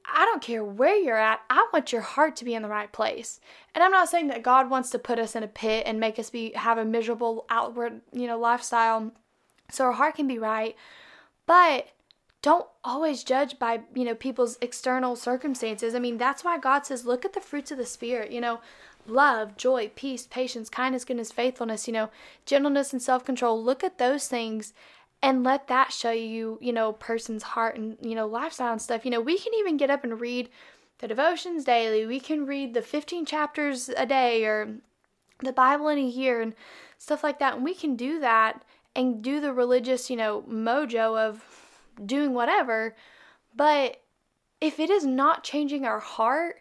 I 0.07 0.25
don't 0.27 0.43
care 0.43 0.65
where 0.65 0.97
you're 0.97 1.17
at. 1.17 1.41
I 1.49 1.67
want 1.73 1.93
your 1.93 2.03
heart 2.03 2.37
to 2.37 2.45
be 2.45 2.55
in 2.55 2.63
the 2.63 2.69
right 2.69 2.93
place. 2.93 3.41
And 3.75 3.83
I'm 3.83 3.91
not 3.91 4.09
saying 4.09 4.29
that 4.29 4.43
God 4.43 4.71
wants 4.71 4.91
to 4.91 4.99
put 4.99 5.19
us 5.19 5.35
in 5.35 5.43
a 5.43 5.49
pit 5.49 5.85
and 5.87 5.99
make 5.99 6.19
us 6.19 6.31
be 6.31 6.53
have 6.53 6.79
a 6.79 6.85
miserable 6.85 7.47
outward, 7.49 8.03
you 8.13 8.27
know, 8.27 8.39
lifestyle 8.39 9.13
so 9.71 9.85
our 9.85 9.93
heart 9.93 10.17
can 10.17 10.29
be 10.29 10.39
right. 10.39 10.77
But 11.47 11.89
don't 12.43 12.67
always 12.85 13.25
judge 13.25 13.59
by, 13.59 13.81
you 13.95 14.05
know, 14.05 14.15
people's 14.15 14.59
external 14.61 15.17
circumstances. 15.17 15.95
I 15.95 15.99
mean, 15.99 16.19
that's 16.19 16.45
why 16.45 16.59
God 16.59 16.85
says, 16.85 17.07
look 17.07 17.25
at 17.25 17.33
the 17.33 17.41
fruits 17.41 17.71
of 17.71 17.79
the 17.79 17.87
spirit, 17.87 18.31
you 18.31 18.41
know, 18.41 18.61
love, 19.07 19.57
joy, 19.57 19.91
peace, 19.95 20.27
patience, 20.27 20.69
kindness, 20.69 21.07
goodness, 21.07 21.33
faithfulness, 21.33 21.87
you 21.87 21.95
know, 21.95 22.11
gentleness 22.45 22.93
and 22.93 23.01
self-control. 23.01 23.63
Look 23.63 23.83
at 23.83 23.97
those 23.97 24.29
things 24.29 24.75
and 25.25 25.43
let 25.43 25.69
that 25.69 25.91
show 25.91 26.11
you, 26.11 26.59
you 26.61 26.71
know, 26.71 26.93
person's 26.93 27.43
heart 27.43 27.79
and, 27.79 27.97
you 28.03 28.15
know, 28.15 28.27
lifestyle 28.27 28.73
and 28.73 28.83
stuff. 28.83 29.07
You 29.07 29.11
know, 29.11 29.23
we 29.23 29.39
can 29.39 29.55
even 29.55 29.79
get 29.79 29.89
up 29.89 30.05
and 30.05 30.21
read 30.21 30.51
the 30.99 31.09
devotions 31.09 31.65
daily. 31.65 32.05
We 32.05 32.21
can 32.21 32.45
read 32.45 32.75
the 32.75 32.83
15 32.83 33.25
chapters 33.25 33.89
a 33.89 34.05
day 34.05 34.45
or 34.45 34.75
the 35.43 35.55
Bible 35.55 35.89
in 35.89 35.97
a 35.97 36.03
year 36.03 36.43
and 36.43 36.55
stuff 36.99 37.25
like 37.25 37.39
that. 37.39 37.55
And 37.55 37.65
we 37.65 37.75
can 37.75 37.97
do 37.97 38.21
that 38.21 38.67
and 38.95 39.23
do 39.23 39.41
the 39.41 39.55
religious, 39.55 40.11
you 40.11 40.17
know, 40.17 40.43
mojo 40.43 41.19
of 41.19 41.43
doing 42.05 42.35
whatever. 42.35 42.95
But 43.57 44.03
if 44.61 44.79
it 44.79 44.91
is 44.91 45.07
not 45.07 45.43
changing 45.43 45.87
our 45.87 46.01
heart, 46.01 46.61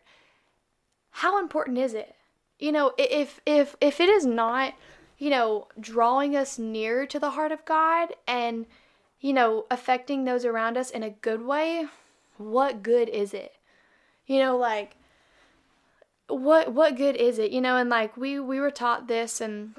how 1.09 1.37
important 1.37 1.77
is 1.79 1.93
it? 1.93 2.15
You 2.59 2.71
know, 2.71 2.93
if 2.97 3.41
if 3.45 3.75
if 3.81 3.99
it 3.99 4.07
is 4.07 4.25
not 4.25 4.73
you 5.17 5.29
know, 5.29 5.67
drawing 5.79 6.35
us 6.35 6.59
nearer 6.59 7.05
to 7.07 7.19
the 7.19 7.31
heart 7.31 7.51
of 7.51 7.65
God 7.65 8.13
and, 8.27 8.65
you 9.19 9.33
know, 9.33 9.65
affecting 9.71 10.25
those 10.25 10.45
around 10.45 10.77
us 10.77 10.89
in 10.89 11.03
a 11.03 11.09
good 11.09 11.43
way, 11.43 11.87
what 12.37 12.83
good 12.83 13.09
is 13.09 13.33
it? 13.33 13.53
You 14.25 14.39
know, 14.39 14.57
like 14.57 14.95
what 16.27 16.73
what 16.73 16.95
good 16.95 17.15
is 17.15 17.39
it? 17.39 17.51
You 17.51 17.61
know, 17.61 17.77
and 17.77 17.89
like 17.89 18.15
we 18.17 18.39
we 18.39 18.59
were 18.59 18.71
taught 18.71 19.07
this 19.07 19.41
and 19.41 19.75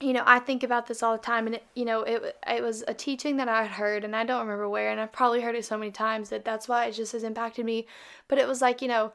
you 0.00 0.12
know, 0.12 0.24
I 0.26 0.40
think 0.40 0.64
about 0.64 0.88
this 0.88 1.00
all 1.00 1.12
the 1.12 1.22
time 1.22 1.46
and 1.46 1.56
it, 1.56 1.64
you 1.74 1.84
know, 1.84 2.02
it 2.02 2.36
it 2.48 2.62
was 2.62 2.82
a 2.88 2.94
teaching 2.94 3.36
that 3.36 3.48
I 3.48 3.62
had 3.62 3.72
heard 3.72 4.04
and 4.04 4.16
I 4.16 4.24
don't 4.24 4.40
remember 4.40 4.68
where 4.68 4.90
and 4.90 5.00
I've 5.00 5.12
probably 5.12 5.40
heard 5.42 5.54
it 5.54 5.64
so 5.64 5.78
many 5.78 5.92
times 5.92 6.30
that 6.30 6.44
that's 6.44 6.66
why 6.68 6.86
it 6.86 6.92
just 6.92 7.12
has 7.12 7.22
impacted 7.22 7.64
me, 7.64 7.86
but 8.28 8.38
it 8.38 8.48
was 8.48 8.60
like, 8.60 8.82
you 8.82 8.88
know, 8.88 9.12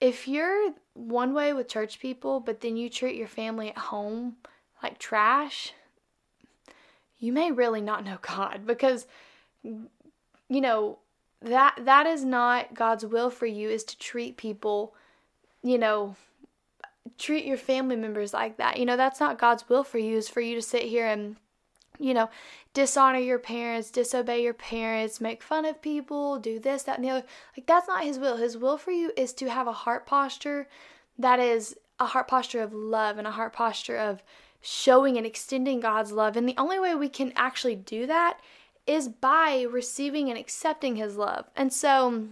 if 0.00 0.28
you're 0.28 0.74
one 0.94 1.32
way 1.32 1.52
with 1.52 1.68
church 1.68 2.00
people, 2.00 2.40
but 2.40 2.60
then 2.60 2.76
you 2.76 2.90
treat 2.90 3.16
your 3.16 3.28
family 3.28 3.70
at 3.70 3.78
home 3.78 4.36
like 4.82 4.98
trash, 4.98 5.72
you 7.18 7.32
may 7.32 7.50
really 7.50 7.80
not 7.80 8.04
know 8.04 8.18
God 8.22 8.62
because 8.66 9.06
you 9.62 10.60
know 10.60 10.98
that 11.42 11.78
that 11.84 12.06
is 12.06 12.24
not 12.24 12.74
God's 12.74 13.04
will 13.04 13.30
for 13.30 13.46
you 13.46 13.68
is 13.68 13.84
to 13.84 13.98
treat 13.98 14.36
people, 14.36 14.94
you 15.62 15.78
know, 15.78 16.16
treat 17.18 17.44
your 17.44 17.56
family 17.56 17.96
members 17.96 18.32
like 18.32 18.56
that. 18.56 18.78
You 18.78 18.86
know, 18.86 18.96
that's 18.96 19.20
not 19.20 19.38
God's 19.38 19.68
will 19.68 19.84
for 19.84 19.98
you 19.98 20.16
is 20.16 20.28
for 20.28 20.40
you 20.40 20.54
to 20.54 20.62
sit 20.62 20.82
here 20.82 21.06
and 21.06 21.36
you 21.98 22.14
know, 22.14 22.28
dishonor 22.74 23.18
your 23.18 23.38
parents, 23.38 23.90
disobey 23.90 24.42
your 24.42 24.54
parents, 24.54 25.20
make 25.20 25.42
fun 25.42 25.64
of 25.64 25.80
people, 25.80 26.38
do 26.38 26.58
this, 26.58 26.82
that, 26.82 26.96
and 26.96 27.04
the 27.04 27.10
other. 27.10 27.26
Like, 27.56 27.66
that's 27.66 27.88
not 27.88 28.04
His 28.04 28.18
will. 28.18 28.36
His 28.36 28.56
will 28.56 28.76
for 28.76 28.90
you 28.90 29.12
is 29.16 29.32
to 29.34 29.48
have 29.48 29.66
a 29.66 29.72
heart 29.72 30.06
posture 30.06 30.68
that 31.18 31.40
is 31.40 31.76
a 31.98 32.06
heart 32.06 32.28
posture 32.28 32.62
of 32.62 32.74
love 32.74 33.18
and 33.18 33.26
a 33.26 33.30
heart 33.30 33.52
posture 33.52 33.96
of 33.96 34.22
showing 34.66 35.16
and 35.16 35.24
extending 35.24 35.78
God's 35.78 36.10
love. 36.10 36.36
And 36.36 36.48
the 36.48 36.58
only 36.58 36.80
way 36.80 36.94
we 36.94 37.08
can 37.08 37.32
actually 37.36 37.76
do 37.76 38.04
that 38.06 38.40
is 38.84 39.08
by 39.08 39.64
receiving 39.70 40.28
and 40.28 40.36
accepting 40.36 40.96
His 40.96 41.16
love. 41.16 41.46
And 41.54 41.72
so, 41.72 42.26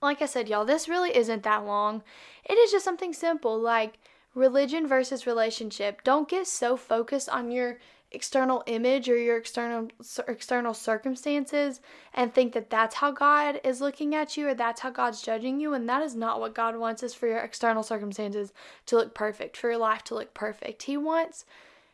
like 0.00 0.22
I 0.22 0.26
said, 0.26 0.48
y'all, 0.48 0.64
this 0.64 0.88
really 0.88 1.16
isn't 1.16 1.42
that 1.42 1.66
long. 1.66 2.02
It 2.44 2.54
is 2.54 2.70
just 2.70 2.84
something 2.84 3.12
simple 3.12 3.58
like 3.58 3.98
religion 4.32 4.86
versus 4.86 5.26
relationship. 5.26 6.04
Don't 6.04 6.28
get 6.28 6.46
so 6.46 6.76
focused 6.76 7.28
on 7.28 7.50
your 7.50 7.78
external 8.12 8.64
image 8.66 9.08
or 9.08 9.16
your 9.16 9.36
external 9.36 9.88
external 10.26 10.74
circumstances 10.74 11.80
and 12.12 12.34
think 12.34 12.52
that 12.52 12.68
that's 12.68 12.96
how 12.96 13.12
God 13.12 13.60
is 13.62 13.80
looking 13.80 14.14
at 14.14 14.36
you 14.36 14.48
or 14.48 14.54
that's 14.54 14.80
how 14.80 14.90
God's 14.90 15.22
judging 15.22 15.60
you 15.60 15.74
and 15.74 15.88
that 15.88 16.02
is 16.02 16.16
not 16.16 16.40
what 16.40 16.54
God 16.54 16.76
wants 16.76 17.02
is 17.02 17.14
for 17.14 17.28
your 17.28 17.38
external 17.38 17.82
circumstances 17.82 18.52
to 18.86 18.96
look 18.96 19.14
perfect 19.14 19.56
for 19.56 19.70
your 19.70 19.78
life 19.78 20.02
to 20.04 20.14
look 20.14 20.34
perfect. 20.34 20.82
He 20.84 20.96
wants 20.96 21.44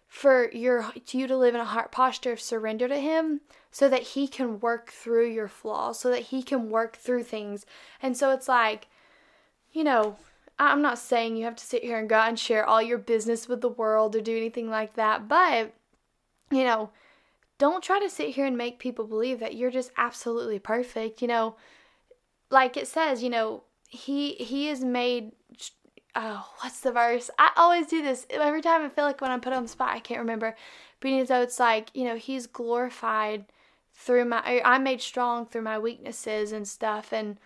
for 0.09 0.51
your 0.53 0.91
you 1.11 1.27
to 1.27 1.37
live 1.37 1.55
in 1.55 1.61
a 1.61 1.67
heart 1.67 1.93
posture 1.93 2.33
of 2.33 2.41
surrender 2.41 2.89
to 2.89 2.99
him 2.99 3.41
so 3.71 3.89
that 3.89 4.03
he 4.03 4.27
can 4.27 4.61
work 4.61 4.91
through 4.91 5.29
your 5.29 5.49
flaws 5.49 5.99
so 6.01 6.09
that 6.11 6.23
he 6.23 6.43
can 6.43 6.71
work 6.71 6.97
through 6.97 7.25
things. 7.25 7.67
And 8.01 8.17
so 8.17 8.31
it's 8.31 8.49
like 8.49 8.87
you 9.73 9.85
know 9.85 10.17
I'm 10.59 10.81
not 10.81 10.99
saying 10.99 11.37
you 11.37 11.45
have 11.45 11.57
to 11.57 11.67
sit 11.67 11.83
here 11.83 11.99
and 11.99 12.09
go 12.09 12.17
out 12.17 12.31
and 12.31 12.39
share 12.39 12.65
all 12.65 12.81
your 12.81 12.97
business 12.97 13.47
with 13.47 13.61
the 13.61 13.69
world 13.69 14.17
or 14.17 14.23
do 14.23 14.35
anything 14.35 14.71
like 14.71 14.95
that 14.95 15.29
but 15.29 15.75
you 16.51 16.65
know, 16.65 16.91
don't 17.59 17.83
try 17.83 17.99
to 18.01 18.11
sit 18.11 18.31
here 18.35 18.47
and 18.47 18.57
make 18.57 18.79
people 18.79 19.07
believe 19.07 19.41
that 19.41 19.55
you're 19.55 19.71
just 19.71 19.91
absolutely 19.97 20.59
perfect. 20.59 21.23
You 21.23 21.29
know, 21.29 21.57
like 22.51 22.77
it 22.77 22.89
says, 22.89 23.23
you 23.23 23.31
know, 23.31 23.65
he 23.89 24.35
he 24.35 24.69
is 24.69 24.85
made 24.85 25.33
oh, 26.15 26.49
what's 26.61 26.81
the 26.81 26.93
verse? 26.93 27.31
I 27.39 27.51
always 27.57 27.87
do 27.87 28.03
this. 28.03 28.27
Every 28.31 28.63
time 28.63 28.83
I 28.83 28.89
feel 28.89 29.05
like 29.05 29.21
when 29.21 29.31
I'm 29.31 29.41
put 29.41 29.53
on 29.53 29.65
the 29.65 29.69
spot, 29.69 29.91
I 29.91 30.01
can't 30.01 30.21
remember. 30.21 30.57
But 31.01 31.29
so 31.29 31.43
it's 31.43 31.61
like, 31.61 31.91
you 31.95 32.05
know, 32.05 32.17
he's 32.17 32.47
glorified 32.47 33.47
through 33.95 34.25
my 34.27 34.61
I'm 34.65 34.83
made 34.83 35.01
strong 35.01 35.47
through 35.47 35.63
my 35.63 35.79
weaknesses 35.79 36.53
and 36.53 36.69
stuff 36.69 37.13
and 37.13 37.39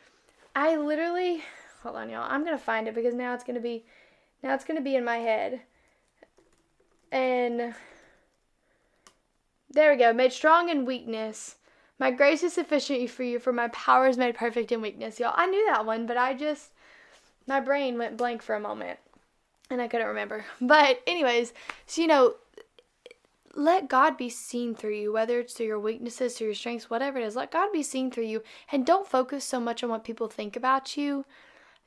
I 0.54 0.76
literally 0.76 1.42
hold 1.82 1.96
on 1.96 2.10
y'all. 2.10 2.26
I'm 2.28 2.44
going 2.44 2.56
to 2.56 2.62
find 2.62 2.88
it 2.88 2.94
because 2.94 3.14
now 3.14 3.34
it's 3.34 3.44
going 3.44 3.54
to 3.54 3.60
be 3.60 3.84
now 4.42 4.54
it's 4.54 4.64
going 4.64 4.78
to 4.78 4.84
be 4.84 4.96
in 4.96 5.04
my 5.04 5.18
head. 5.18 5.60
And 7.12 7.74
there 9.70 9.92
we 9.92 9.98
go. 9.98 10.12
Made 10.12 10.32
strong 10.32 10.68
in 10.68 10.84
weakness. 10.84 11.56
My 11.98 12.10
grace 12.10 12.42
is 12.42 12.54
sufficient 12.54 13.08
for 13.10 13.22
you, 13.22 13.38
for 13.38 13.52
my 13.52 13.68
power 13.68 14.06
is 14.08 14.16
made 14.16 14.34
perfect 14.34 14.72
in 14.72 14.80
weakness. 14.80 15.20
Y'all, 15.20 15.34
I 15.36 15.46
knew 15.46 15.66
that 15.66 15.84
one, 15.84 16.06
but 16.06 16.16
I 16.16 16.34
just, 16.34 16.72
my 17.46 17.60
brain 17.60 17.98
went 17.98 18.16
blank 18.16 18.42
for 18.42 18.54
a 18.54 18.60
moment 18.60 18.98
and 19.70 19.80
I 19.80 19.88
couldn't 19.88 20.06
remember. 20.06 20.44
But, 20.60 21.00
anyways, 21.06 21.52
so 21.86 22.02
you 22.02 22.08
know, 22.08 22.34
let 23.54 23.88
God 23.88 24.16
be 24.16 24.28
seen 24.28 24.74
through 24.74 24.94
you, 24.94 25.12
whether 25.12 25.40
it's 25.40 25.54
through 25.54 25.66
your 25.66 25.80
weaknesses, 25.80 26.36
through 26.36 26.48
your 26.48 26.54
strengths, 26.54 26.88
whatever 26.88 27.18
it 27.18 27.24
is. 27.24 27.36
Let 27.36 27.50
God 27.50 27.72
be 27.72 27.82
seen 27.82 28.10
through 28.10 28.24
you. 28.24 28.42
And 28.70 28.86
don't 28.86 29.08
focus 29.08 29.44
so 29.44 29.60
much 29.60 29.82
on 29.82 29.90
what 29.90 30.04
people 30.04 30.28
think 30.28 30.56
about 30.56 30.96
you 30.96 31.24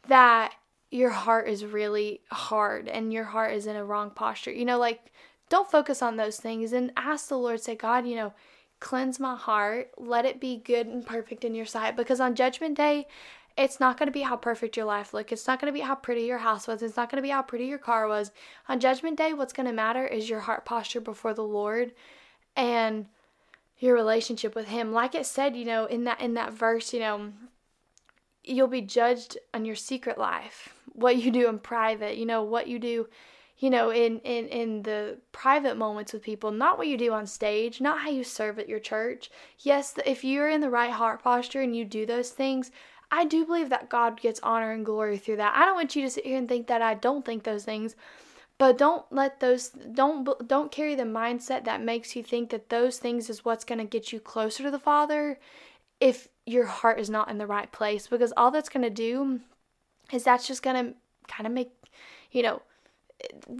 that 0.08 0.54
your 0.92 1.10
heart 1.10 1.48
is 1.48 1.66
really 1.66 2.22
hard 2.32 2.88
and 2.88 3.14
your 3.14 3.24
heart 3.24 3.54
is 3.54 3.66
in 3.66 3.76
a 3.76 3.86
wrong 3.86 4.12
posture. 4.12 4.52
You 4.52 4.66
know, 4.66 4.78
like 4.78 5.12
don't 5.50 5.70
focus 5.70 6.02
on 6.02 6.16
those 6.16 6.38
things 6.38 6.74
and 6.74 6.92
ask 6.98 7.28
the 7.28 7.38
Lord, 7.38 7.62
say, 7.62 7.76
God, 7.76 8.08
you 8.08 8.16
know, 8.16 8.34
cleanse 8.80 9.20
my 9.20 9.36
heart, 9.36 9.92
let 9.98 10.26
it 10.26 10.40
be 10.40 10.58
good 10.58 10.88
and 10.88 11.06
perfect 11.06 11.46
in 11.46 11.56
your 11.56 11.66
sight. 11.66 11.96
Because 11.96 12.20
on 12.20 12.36
Judgment 12.36 12.76
Day, 12.76 13.08
it's 13.56 13.80
not 13.80 13.98
going 13.98 14.08
to 14.08 14.14
be 14.14 14.22
how 14.22 14.36
perfect 14.36 14.76
your 14.76 14.86
life 14.86 15.14
looked. 15.14 15.32
It's 15.32 15.48
not 15.48 15.62
going 15.62 15.72
to 15.72 15.78
be 15.78 15.86
how 15.86 15.96
pretty 15.96 16.24
your 16.24 16.40
house 16.40 16.68
was. 16.68 16.82
It's 16.82 16.98
not 16.98 17.10
going 17.10 17.22
to 17.22 17.26
be 17.26 17.30
how 17.30 17.44
pretty 17.44 17.66
your 17.66 17.78
car 17.78 18.08
was. 18.08 18.32
On 18.68 18.80
Judgment 18.80 19.18
Day, 19.18 19.34
what's 19.34 19.54
going 19.54 19.68
to 19.68 19.74
matter 19.74 20.06
is 20.06 20.30
your 20.30 20.42
heart 20.42 20.66
posture 20.66 21.02
before 21.02 21.34
the 21.34 21.44
Lord 21.44 21.94
and 22.56 23.06
your 23.78 23.94
relationship 23.94 24.56
with 24.56 24.68
him. 24.68 24.92
Like 24.92 25.14
it 25.14 25.26
said, 25.26 25.56
you 25.56 25.66
know, 25.66 25.86
in 25.86 26.04
that 26.06 26.20
in 26.20 26.34
that 26.34 26.54
verse, 26.54 26.94
you 26.94 27.00
know, 27.00 27.32
you'll 28.44 28.68
be 28.68 28.82
judged 28.82 29.38
on 29.54 29.66
your 29.66 29.76
secret 29.76 30.18
life, 30.18 30.74
what 30.94 31.18
you 31.18 31.32
do 31.32 31.48
in 31.48 31.60
private, 31.60 32.18
you 32.18 32.26
know, 32.26 32.44
what 32.44 32.68
you 32.68 32.80
do 32.80 33.08
you 33.58 33.70
know 33.70 33.92
in 33.92 34.20
in 34.20 34.48
in 34.48 34.84
the 34.84 35.18
private 35.32 35.78
moments 35.78 36.14
with 36.14 36.24
people 36.24 36.52
not 36.52 36.78
what 36.78 36.88
you 36.88 36.98
do 36.98 37.14
on 37.14 37.26
stage 37.26 37.80
not 37.80 38.02
how 38.02 38.10
you 38.10 38.24
serve 38.24 38.60
at 38.60 38.70
your 38.70 38.80
church. 38.80 39.30
Yes 39.60 39.96
if 40.06 40.24
you're 40.24 40.50
in 40.50 40.62
the 40.62 40.70
right 40.70 40.92
heart 40.92 41.24
posture 41.24 41.62
and 41.62 41.76
you 41.76 41.86
do 41.86 42.06
those 42.06 42.30
things 42.30 42.72
i 43.12 43.26
do 43.26 43.46
believe 43.46 43.70
that 43.70 43.90
god 43.90 44.20
gets 44.20 44.40
honor 44.44 44.72
and 44.72 44.86
glory 44.86 45.18
through 45.18 45.38
that. 45.38 45.56
I 45.56 45.66
don't 45.66 45.76
want 45.76 45.96
you 45.96 46.02
to 46.04 46.10
sit 46.10 46.26
here 46.26 46.38
and 46.38 46.48
think 46.48 46.68
that 46.68 46.82
i 46.82 46.94
don't 46.94 47.26
think 47.26 47.44
those 47.44 47.64
things 47.64 47.96
but 48.58 48.78
don't 48.78 49.06
let 49.12 49.40
those 49.40 49.70
don't 49.70 50.48
don't 50.48 50.72
carry 50.72 50.96
the 50.96 51.04
mindset 51.04 51.66
that 51.66 51.82
makes 51.82 52.16
you 52.16 52.24
think 52.24 52.50
that 52.50 52.70
those 52.70 52.98
things 52.98 53.30
is 53.30 53.46
what's 53.46 53.66
going 53.66 53.80
to 53.80 53.86
get 53.86 54.12
you 54.12 54.20
closer 54.20 54.64
to 54.64 54.72
the 54.72 54.80
father 54.80 55.40
if 56.00 56.28
your 56.46 56.66
heart 56.66 57.00
is 57.00 57.10
not 57.10 57.30
in 57.30 57.38
the 57.38 57.48
right 57.48 57.72
place 57.72 58.08
because 58.08 58.34
all 58.36 58.52
that's 58.52 58.70
going 58.70 58.84
to 58.84 58.90
do 58.90 59.40
is 60.12 60.24
that's 60.24 60.48
just 60.48 60.64
going 60.64 60.76
to 60.76 60.94
kind 61.28 61.48
of 61.48 61.54
make 61.54 61.72
you 62.32 62.44
know 62.44 62.62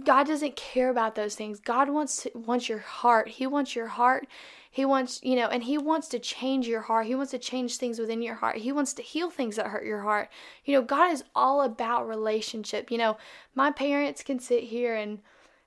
God 0.04 0.26
doesn't 0.26 0.56
care 0.56 0.90
about 0.90 1.14
those 1.14 1.34
things. 1.34 1.60
God 1.60 1.88
wants 1.88 2.26
wants 2.34 2.68
your 2.68 2.78
heart. 2.78 3.28
He 3.28 3.46
wants 3.46 3.74
your 3.74 3.88
heart. 3.88 4.26
He 4.70 4.84
wants, 4.84 5.20
you 5.22 5.36
know, 5.36 5.46
and 5.46 5.62
he 5.62 5.78
wants 5.78 6.08
to 6.08 6.18
change 6.18 6.66
your 6.66 6.80
heart. 6.80 7.06
He 7.06 7.14
wants 7.14 7.30
to 7.30 7.38
change 7.38 7.76
things 7.76 7.98
within 7.98 8.22
your 8.22 8.34
heart. 8.34 8.56
He 8.56 8.72
wants 8.72 8.92
to 8.94 9.02
heal 9.02 9.30
things 9.30 9.56
that 9.56 9.68
hurt 9.68 9.84
your 9.84 10.00
heart. 10.00 10.28
You 10.64 10.74
know, 10.74 10.82
God 10.82 11.12
is 11.12 11.22
all 11.34 11.62
about 11.62 12.08
relationship. 12.08 12.90
You 12.90 12.98
know, 12.98 13.16
my 13.54 13.70
parents 13.70 14.22
can 14.22 14.40
sit 14.40 14.64
here 14.64 14.96
and 14.96 15.20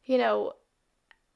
you 0.03 0.17
know, 0.17 0.53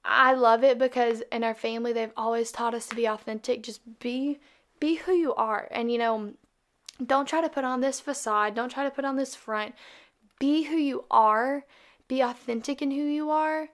I 0.04 0.34
love 0.34 0.64
it 0.64 0.80
because 0.80 1.24
in 1.32 1.44
our 1.44 1.54
family 1.54 1.94
they've 1.94 2.14
always 2.18 2.52
taught 2.52 2.74
us 2.74 2.88
to 2.88 2.96
be 2.96 3.08
authentic. 3.08 3.64
Just 3.64 4.00
be 4.00 4.40
be 4.80 4.96
who 4.96 5.14
you 5.14 5.34
are. 5.36 5.68
And 5.72 5.92
you 5.92 5.98
know, 5.98 6.34
don't 7.06 7.28
try 7.28 7.42
to 7.42 7.50
put 7.50 7.64
on 7.64 7.82
this 7.82 8.00
facade. 8.00 8.56
Don't 8.56 8.70
try 8.70 8.84
to 8.84 8.92
put 8.92 9.06
on 9.06 9.16
this 9.16 9.36
front. 9.36 9.76
Be 10.40 10.64
who 10.64 10.76
you 10.76 11.06
are. 11.12 11.66
Be 12.12 12.20
authentic 12.20 12.82
in 12.82 12.92
who 12.92 13.04
you 13.04 13.30
are. 13.30 13.70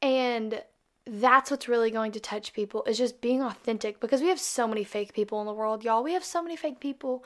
And 0.00 0.62
that's 1.04 1.50
what's 1.50 1.68
really 1.68 1.90
going 1.90 2.12
to 2.12 2.20
touch 2.20 2.54
people 2.54 2.82
is 2.84 2.96
just 2.96 3.20
being 3.20 3.42
authentic 3.42 4.00
because 4.00 4.22
we 4.22 4.28
have 4.28 4.40
so 4.40 4.66
many 4.66 4.84
fake 4.84 5.12
people 5.12 5.38
in 5.40 5.46
the 5.46 5.52
world, 5.52 5.84
y'all. 5.84 6.02
We 6.02 6.14
have 6.14 6.24
so 6.24 6.42
many 6.42 6.56
fake 6.56 6.80
people. 6.80 7.22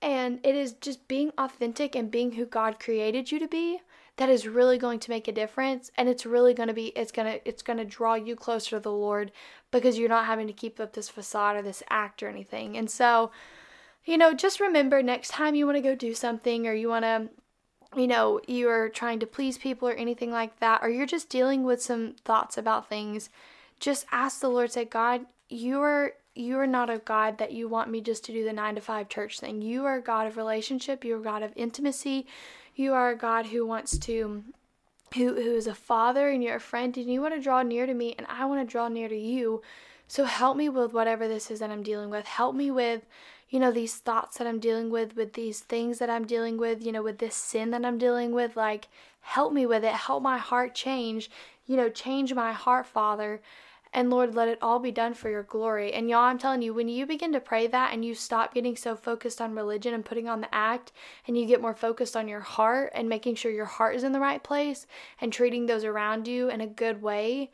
And 0.00 0.40
it 0.42 0.54
is 0.54 0.72
just 0.72 1.06
being 1.06 1.32
authentic 1.36 1.94
and 1.94 2.10
being 2.10 2.32
who 2.32 2.46
God 2.46 2.80
created 2.80 3.30
you 3.30 3.38
to 3.38 3.46
be 3.46 3.82
that 4.16 4.30
is 4.30 4.48
really 4.48 4.78
going 4.78 5.00
to 5.00 5.10
make 5.10 5.28
a 5.28 5.32
difference 5.32 5.90
and 5.98 6.08
it's 6.08 6.24
really 6.24 6.54
going 6.54 6.68
to 6.68 6.74
be 6.74 6.86
it's 6.96 7.12
going 7.12 7.30
to 7.30 7.46
it's 7.46 7.62
going 7.62 7.78
to 7.78 7.84
draw 7.84 8.14
you 8.14 8.36
closer 8.36 8.76
to 8.76 8.80
the 8.80 8.90
Lord 8.90 9.32
because 9.70 9.98
you're 9.98 10.08
not 10.08 10.24
having 10.24 10.46
to 10.46 10.54
keep 10.54 10.80
up 10.80 10.94
this 10.94 11.10
facade 11.10 11.56
or 11.56 11.62
this 11.62 11.82
act 11.90 12.22
or 12.22 12.28
anything. 12.28 12.78
And 12.78 12.90
so, 12.90 13.32
you 14.06 14.16
know, 14.16 14.32
just 14.32 14.60
remember 14.60 15.02
next 15.02 15.28
time 15.28 15.54
you 15.54 15.66
want 15.66 15.76
to 15.76 15.82
go 15.82 15.94
do 15.94 16.14
something 16.14 16.66
or 16.66 16.72
you 16.72 16.88
want 16.88 17.04
to 17.04 17.28
you 17.96 18.06
know, 18.06 18.40
you 18.46 18.68
are 18.68 18.88
trying 18.88 19.20
to 19.20 19.26
please 19.26 19.58
people 19.58 19.88
or 19.88 19.94
anything 19.94 20.30
like 20.30 20.58
that, 20.60 20.80
or 20.82 20.88
you're 20.88 21.06
just 21.06 21.28
dealing 21.28 21.64
with 21.64 21.82
some 21.82 22.16
thoughts 22.24 22.56
about 22.56 22.88
things, 22.88 23.30
just 23.80 24.06
ask 24.12 24.40
the 24.40 24.48
Lord, 24.48 24.72
say, 24.72 24.84
God, 24.84 25.26
you 25.48 25.80
are 25.80 26.14
you 26.36 26.58
are 26.58 26.66
not 26.66 26.90
a 26.90 26.98
God 26.98 27.38
that 27.38 27.52
you 27.52 27.68
want 27.68 27.90
me 27.90 28.00
just 28.00 28.24
to 28.24 28.32
do 28.32 28.44
the 28.44 28.52
nine 28.52 28.74
to 28.74 28.80
five 28.80 29.08
church 29.08 29.38
thing. 29.38 29.62
You 29.62 29.84
are 29.84 29.96
a 29.96 30.02
God 30.02 30.26
of 30.26 30.36
relationship, 30.36 31.04
you 31.04 31.14
are 31.14 31.20
a 31.20 31.22
God 31.22 31.42
of 31.42 31.52
intimacy, 31.54 32.26
you 32.74 32.92
are 32.92 33.10
a 33.10 33.16
God 33.16 33.46
who 33.46 33.64
wants 33.64 33.98
to 33.98 34.42
who 35.14 35.34
who 35.34 35.54
is 35.54 35.68
a 35.68 35.74
father 35.74 36.28
and 36.28 36.42
you're 36.42 36.56
a 36.56 36.60
friend 36.60 36.96
and 36.96 37.10
you 37.10 37.20
want 37.20 37.34
to 37.34 37.40
draw 37.40 37.62
near 37.62 37.86
to 37.86 37.94
me 37.94 38.14
and 38.18 38.26
I 38.28 38.46
want 38.46 38.66
to 38.66 38.70
draw 38.70 38.88
near 38.88 39.08
to 39.08 39.16
you. 39.16 39.62
So 40.08 40.24
help 40.24 40.56
me 40.56 40.68
with 40.68 40.92
whatever 40.92 41.28
this 41.28 41.50
is 41.50 41.60
that 41.60 41.70
I'm 41.70 41.82
dealing 41.82 42.10
with. 42.10 42.26
Help 42.26 42.54
me 42.54 42.70
with 42.70 43.06
you 43.48 43.60
know 43.60 43.70
these 43.70 43.96
thoughts 43.96 44.38
that 44.38 44.46
I'm 44.46 44.58
dealing 44.58 44.90
with 44.90 45.16
with 45.16 45.34
these 45.34 45.60
things 45.60 45.98
that 45.98 46.10
I'm 46.10 46.26
dealing 46.26 46.56
with, 46.56 46.84
you 46.84 46.92
know, 46.92 47.02
with 47.02 47.18
this 47.18 47.34
sin 47.34 47.70
that 47.70 47.84
I'm 47.84 47.98
dealing 47.98 48.32
with 48.32 48.56
like 48.56 48.88
help 49.20 49.52
me 49.52 49.66
with 49.66 49.84
it. 49.84 49.92
Help 49.92 50.22
my 50.22 50.38
heart 50.38 50.74
change. 50.74 51.30
You 51.66 51.76
know, 51.76 51.88
change 51.88 52.34
my 52.34 52.52
heart, 52.52 52.86
Father. 52.86 53.40
And 53.94 54.10
Lord, 54.10 54.34
let 54.34 54.48
it 54.48 54.58
all 54.60 54.80
be 54.80 54.90
done 54.90 55.14
for 55.14 55.30
your 55.30 55.44
glory. 55.44 55.92
And 55.92 56.10
y'all, 56.10 56.24
I'm 56.24 56.36
telling 56.36 56.62
you, 56.62 56.74
when 56.74 56.88
you 56.88 57.06
begin 57.06 57.32
to 57.32 57.40
pray 57.40 57.68
that 57.68 57.94
and 57.94 58.04
you 58.04 58.16
stop 58.16 58.52
getting 58.52 58.74
so 58.74 58.96
focused 58.96 59.40
on 59.40 59.54
religion 59.54 59.94
and 59.94 60.04
putting 60.04 60.28
on 60.28 60.40
the 60.40 60.52
act, 60.52 60.90
and 61.28 61.38
you 61.38 61.46
get 61.46 61.62
more 61.62 61.74
focused 61.74 62.16
on 62.16 62.26
your 62.26 62.40
heart 62.40 62.90
and 62.92 63.08
making 63.08 63.36
sure 63.36 63.52
your 63.52 63.64
heart 63.66 63.94
is 63.94 64.02
in 64.02 64.10
the 64.10 64.18
right 64.18 64.42
place 64.42 64.88
and 65.20 65.32
treating 65.32 65.66
those 65.66 65.84
around 65.84 66.26
you 66.26 66.50
in 66.50 66.60
a 66.60 66.66
good 66.66 67.02
way, 67.02 67.52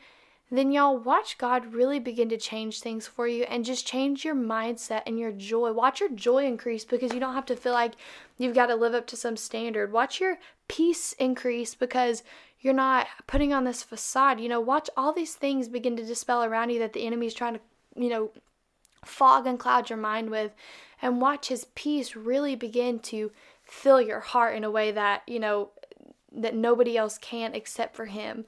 then 0.59 0.73
y'all 0.73 0.99
watch 0.99 1.39
God 1.39 1.73
really 1.75 2.01
begin 2.01 2.29
to 2.31 2.37
change 2.37 2.81
things 2.81 3.07
for 3.07 3.29
you 3.29 3.45
and 3.45 3.65
just 3.65 3.87
change 3.87 4.25
your 4.25 4.35
mindset 4.35 5.03
and 5.07 5.19
your 5.19 5.31
joy. 5.31 5.73
Watch 5.73 6.01
your 6.01 6.09
joy 6.11 6.45
increase 6.45 6.85
because 6.85 7.13
you 7.13 7.21
don't 7.21 7.35
have 7.35 7.47
to 7.47 7.57
feel 7.57 7.73
like 7.73 7.93
you've 8.37 8.55
got 8.55 8.67
to 8.67 8.75
live 8.75 8.95
up 8.95 9.07
to 9.09 9.17
some 9.17 9.37
standard. 9.37 9.93
Watch 9.93 10.21
your 10.21 10.39
peace 10.67 11.13
increase 11.15 11.77
because 11.77 12.25
you're 12.61 12.75
not 12.75 13.07
putting 13.29 13.53
on 13.53 13.65
this 13.65 13.85
facade. 13.85 14.41
You 14.41 14.49
know, 14.49 14.61
watch 14.61 14.91
all 14.97 15.13
these 15.13 15.35
things 15.35 15.69
begin 15.69 15.97
to 15.97 16.05
dispel 16.05 16.43
around 16.43 16.71
you 16.71 16.81
that 16.81 16.95
the 16.95 17.07
enemy 17.07 17.27
is 17.27 17.35
trying 17.35 17.55
to, 17.55 17.61
you 17.97 18.09
know, 18.09 18.31
fog 19.05 19.47
and 19.47 19.59
cloud 19.59 19.89
your 19.89 19.99
mind 19.99 20.31
with. 20.31 20.53
And 21.01 21.21
watch 21.21 21.49
his 21.49 21.67
peace 21.77 22.17
really 22.17 22.57
begin 22.57 22.99
to 23.01 23.31
fill 23.63 24.03
your 24.03 24.21
heart 24.21 24.57
in 24.57 24.65
a 24.65 24.71
way 24.71 24.91
that, 24.91 25.23
you 25.27 25.39
know, 25.39 25.71
that 26.33 26.55
nobody 26.55 26.97
else 26.97 27.19
can 27.19 27.55
except 27.55 27.95
for 27.95 28.07
him. 28.07 28.45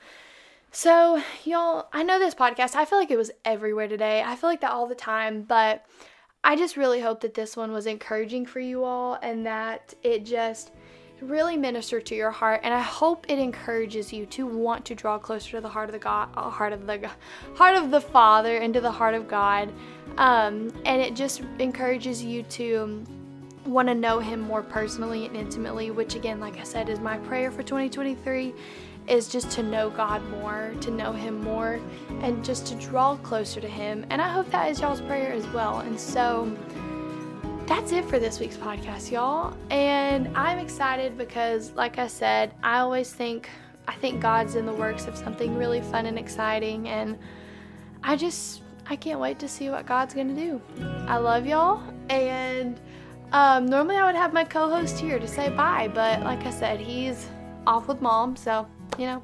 So, 0.74 1.22
y'all, 1.44 1.88
I 1.92 2.02
know 2.02 2.18
this 2.18 2.34
podcast, 2.34 2.76
I 2.76 2.86
feel 2.86 2.98
like 2.98 3.10
it 3.10 3.18
was 3.18 3.30
everywhere 3.44 3.88
today. 3.88 4.22
I 4.24 4.36
feel 4.36 4.48
like 4.48 4.62
that 4.62 4.70
all 4.70 4.86
the 4.86 4.94
time, 4.94 5.42
but 5.42 5.84
I 6.42 6.56
just 6.56 6.78
really 6.78 6.98
hope 6.98 7.20
that 7.20 7.34
this 7.34 7.58
one 7.58 7.72
was 7.72 7.84
encouraging 7.84 8.46
for 8.46 8.58
you 8.58 8.82
all 8.82 9.18
and 9.20 9.44
that 9.44 9.92
it 10.02 10.24
just 10.24 10.72
really 11.20 11.58
ministered 11.58 12.06
to 12.06 12.14
your 12.14 12.30
heart 12.30 12.62
and 12.64 12.72
I 12.72 12.80
hope 12.80 13.26
it 13.28 13.38
encourages 13.38 14.14
you 14.14 14.24
to 14.26 14.46
want 14.46 14.86
to 14.86 14.94
draw 14.94 15.18
closer 15.18 15.52
to 15.52 15.60
the 15.60 15.68
heart 15.68 15.90
of 15.90 15.92
the 15.92 15.98
God, 15.98 16.30
uh, 16.38 16.48
heart 16.48 16.72
of 16.72 16.86
the 16.86 17.10
heart 17.54 17.76
of 17.76 17.90
the 17.90 18.00
Father 18.00 18.56
and 18.56 18.72
to 18.72 18.80
the 18.80 18.90
heart 18.90 19.14
of 19.14 19.28
God. 19.28 19.70
Um, 20.16 20.72
and 20.86 21.02
it 21.02 21.14
just 21.14 21.42
encourages 21.58 22.24
you 22.24 22.44
to 22.44 23.04
want 23.66 23.88
to 23.88 23.94
know 23.94 24.18
him 24.20 24.40
more 24.40 24.62
personally 24.62 25.26
and 25.26 25.36
intimately, 25.36 25.90
which 25.90 26.14
again, 26.14 26.40
like 26.40 26.58
I 26.58 26.64
said, 26.64 26.88
is 26.88 26.98
my 26.98 27.18
prayer 27.18 27.50
for 27.50 27.62
2023 27.62 28.54
is 29.08 29.28
just 29.28 29.50
to 29.52 29.62
know 29.62 29.90
God 29.90 30.22
more, 30.30 30.72
to 30.80 30.90
know 30.90 31.12
him 31.12 31.40
more 31.40 31.80
and 32.20 32.44
just 32.44 32.66
to 32.68 32.74
draw 32.76 33.16
closer 33.16 33.60
to 33.60 33.68
him. 33.68 34.06
And 34.10 34.22
I 34.22 34.28
hope 34.28 34.50
that 34.50 34.70
is 34.70 34.80
y'all's 34.80 35.00
prayer 35.00 35.32
as 35.32 35.46
well. 35.48 35.80
And 35.80 35.98
so 35.98 36.56
that's 37.66 37.92
it 37.92 38.04
for 38.04 38.18
this 38.18 38.38
week's 38.38 38.56
podcast, 38.56 39.10
y'all. 39.10 39.56
And 39.70 40.28
I'm 40.36 40.58
excited 40.58 41.16
because, 41.16 41.72
like 41.72 41.98
I 41.98 42.06
said, 42.06 42.54
I 42.62 42.78
always 42.78 43.12
think, 43.12 43.48
I 43.88 43.94
think 43.94 44.20
God's 44.20 44.54
in 44.54 44.66
the 44.66 44.72
works 44.72 45.06
of 45.06 45.16
something 45.16 45.56
really 45.56 45.80
fun 45.80 46.06
and 46.06 46.18
exciting. 46.18 46.88
And 46.88 47.18
I 48.02 48.16
just, 48.16 48.62
I 48.86 48.96
can't 48.96 49.20
wait 49.20 49.38
to 49.40 49.48
see 49.48 49.70
what 49.70 49.86
God's 49.86 50.14
to 50.14 50.24
do. 50.24 50.60
I 51.06 51.16
love 51.16 51.46
y'all. 51.46 51.82
And 52.08 52.80
um, 53.32 53.66
normally 53.66 53.96
I 53.96 54.04
would 54.04 54.16
have 54.16 54.32
my 54.32 54.44
co 54.44 54.68
host 54.68 54.98
here 54.98 55.18
to 55.18 55.26
say 55.26 55.48
bye, 55.48 55.90
but 55.92 56.20
like 56.20 56.44
I 56.44 56.50
said, 56.50 56.78
he's 56.78 57.28
off 57.66 57.88
with 57.88 58.00
mom. 58.00 58.36
So, 58.36 58.66
you 58.98 59.06
know, 59.06 59.22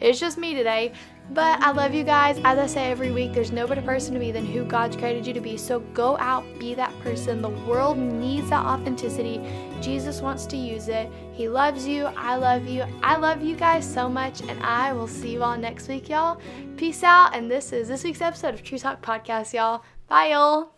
it's 0.00 0.20
just 0.20 0.38
me 0.38 0.54
today. 0.54 0.92
But 1.30 1.60
I 1.60 1.72
love 1.72 1.92
you 1.92 2.04
guys. 2.04 2.40
As 2.44 2.58
I 2.58 2.66
say 2.66 2.90
every 2.90 3.10
week, 3.10 3.34
there's 3.34 3.52
no 3.52 3.66
better 3.66 3.82
person 3.82 4.14
to 4.14 4.20
be 4.20 4.30
than 4.30 4.46
who 4.46 4.64
God's 4.64 4.96
created 4.96 5.26
you 5.26 5.34
to 5.34 5.40
be. 5.40 5.58
So 5.58 5.80
go 5.92 6.16
out, 6.18 6.44
be 6.58 6.74
that 6.74 6.98
person. 7.00 7.42
The 7.42 7.50
world 7.50 7.98
needs 7.98 8.48
that 8.48 8.64
authenticity. 8.64 9.42
Jesus 9.82 10.22
wants 10.22 10.46
to 10.46 10.56
use 10.56 10.88
it. 10.88 11.10
He 11.32 11.48
loves 11.48 11.86
you. 11.86 12.06
I 12.16 12.36
love 12.36 12.66
you. 12.66 12.84
I 13.02 13.16
love 13.16 13.42
you 13.42 13.56
guys 13.56 13.90
so 13.90 14.08
much. 14.08 14.40
And 14.40 14.62
I 14.62 14.92
will 14.94 15.08
see 15.08 15.32
you 15.32 15.42
all 15.42 15.58
next 15.58 15.88
week, 15.88 16.08
y'all. 16.08 16.40
Peace 16.76 17.02
out. 17.02 17.36
And 17.36 17.50
this 17.50 17.72
is 17.72 17.88
this 17.88 18.04
week's 18.04 18.22
episode 18.22 18.54
of 18.54 18.62
True 18.62 18.78
Talk 18.78 19.02
Podcast, 19.02 19.52
y'all. 19.52 19.84
Bye, 20.08 20.30
y'all. 20.30 20.77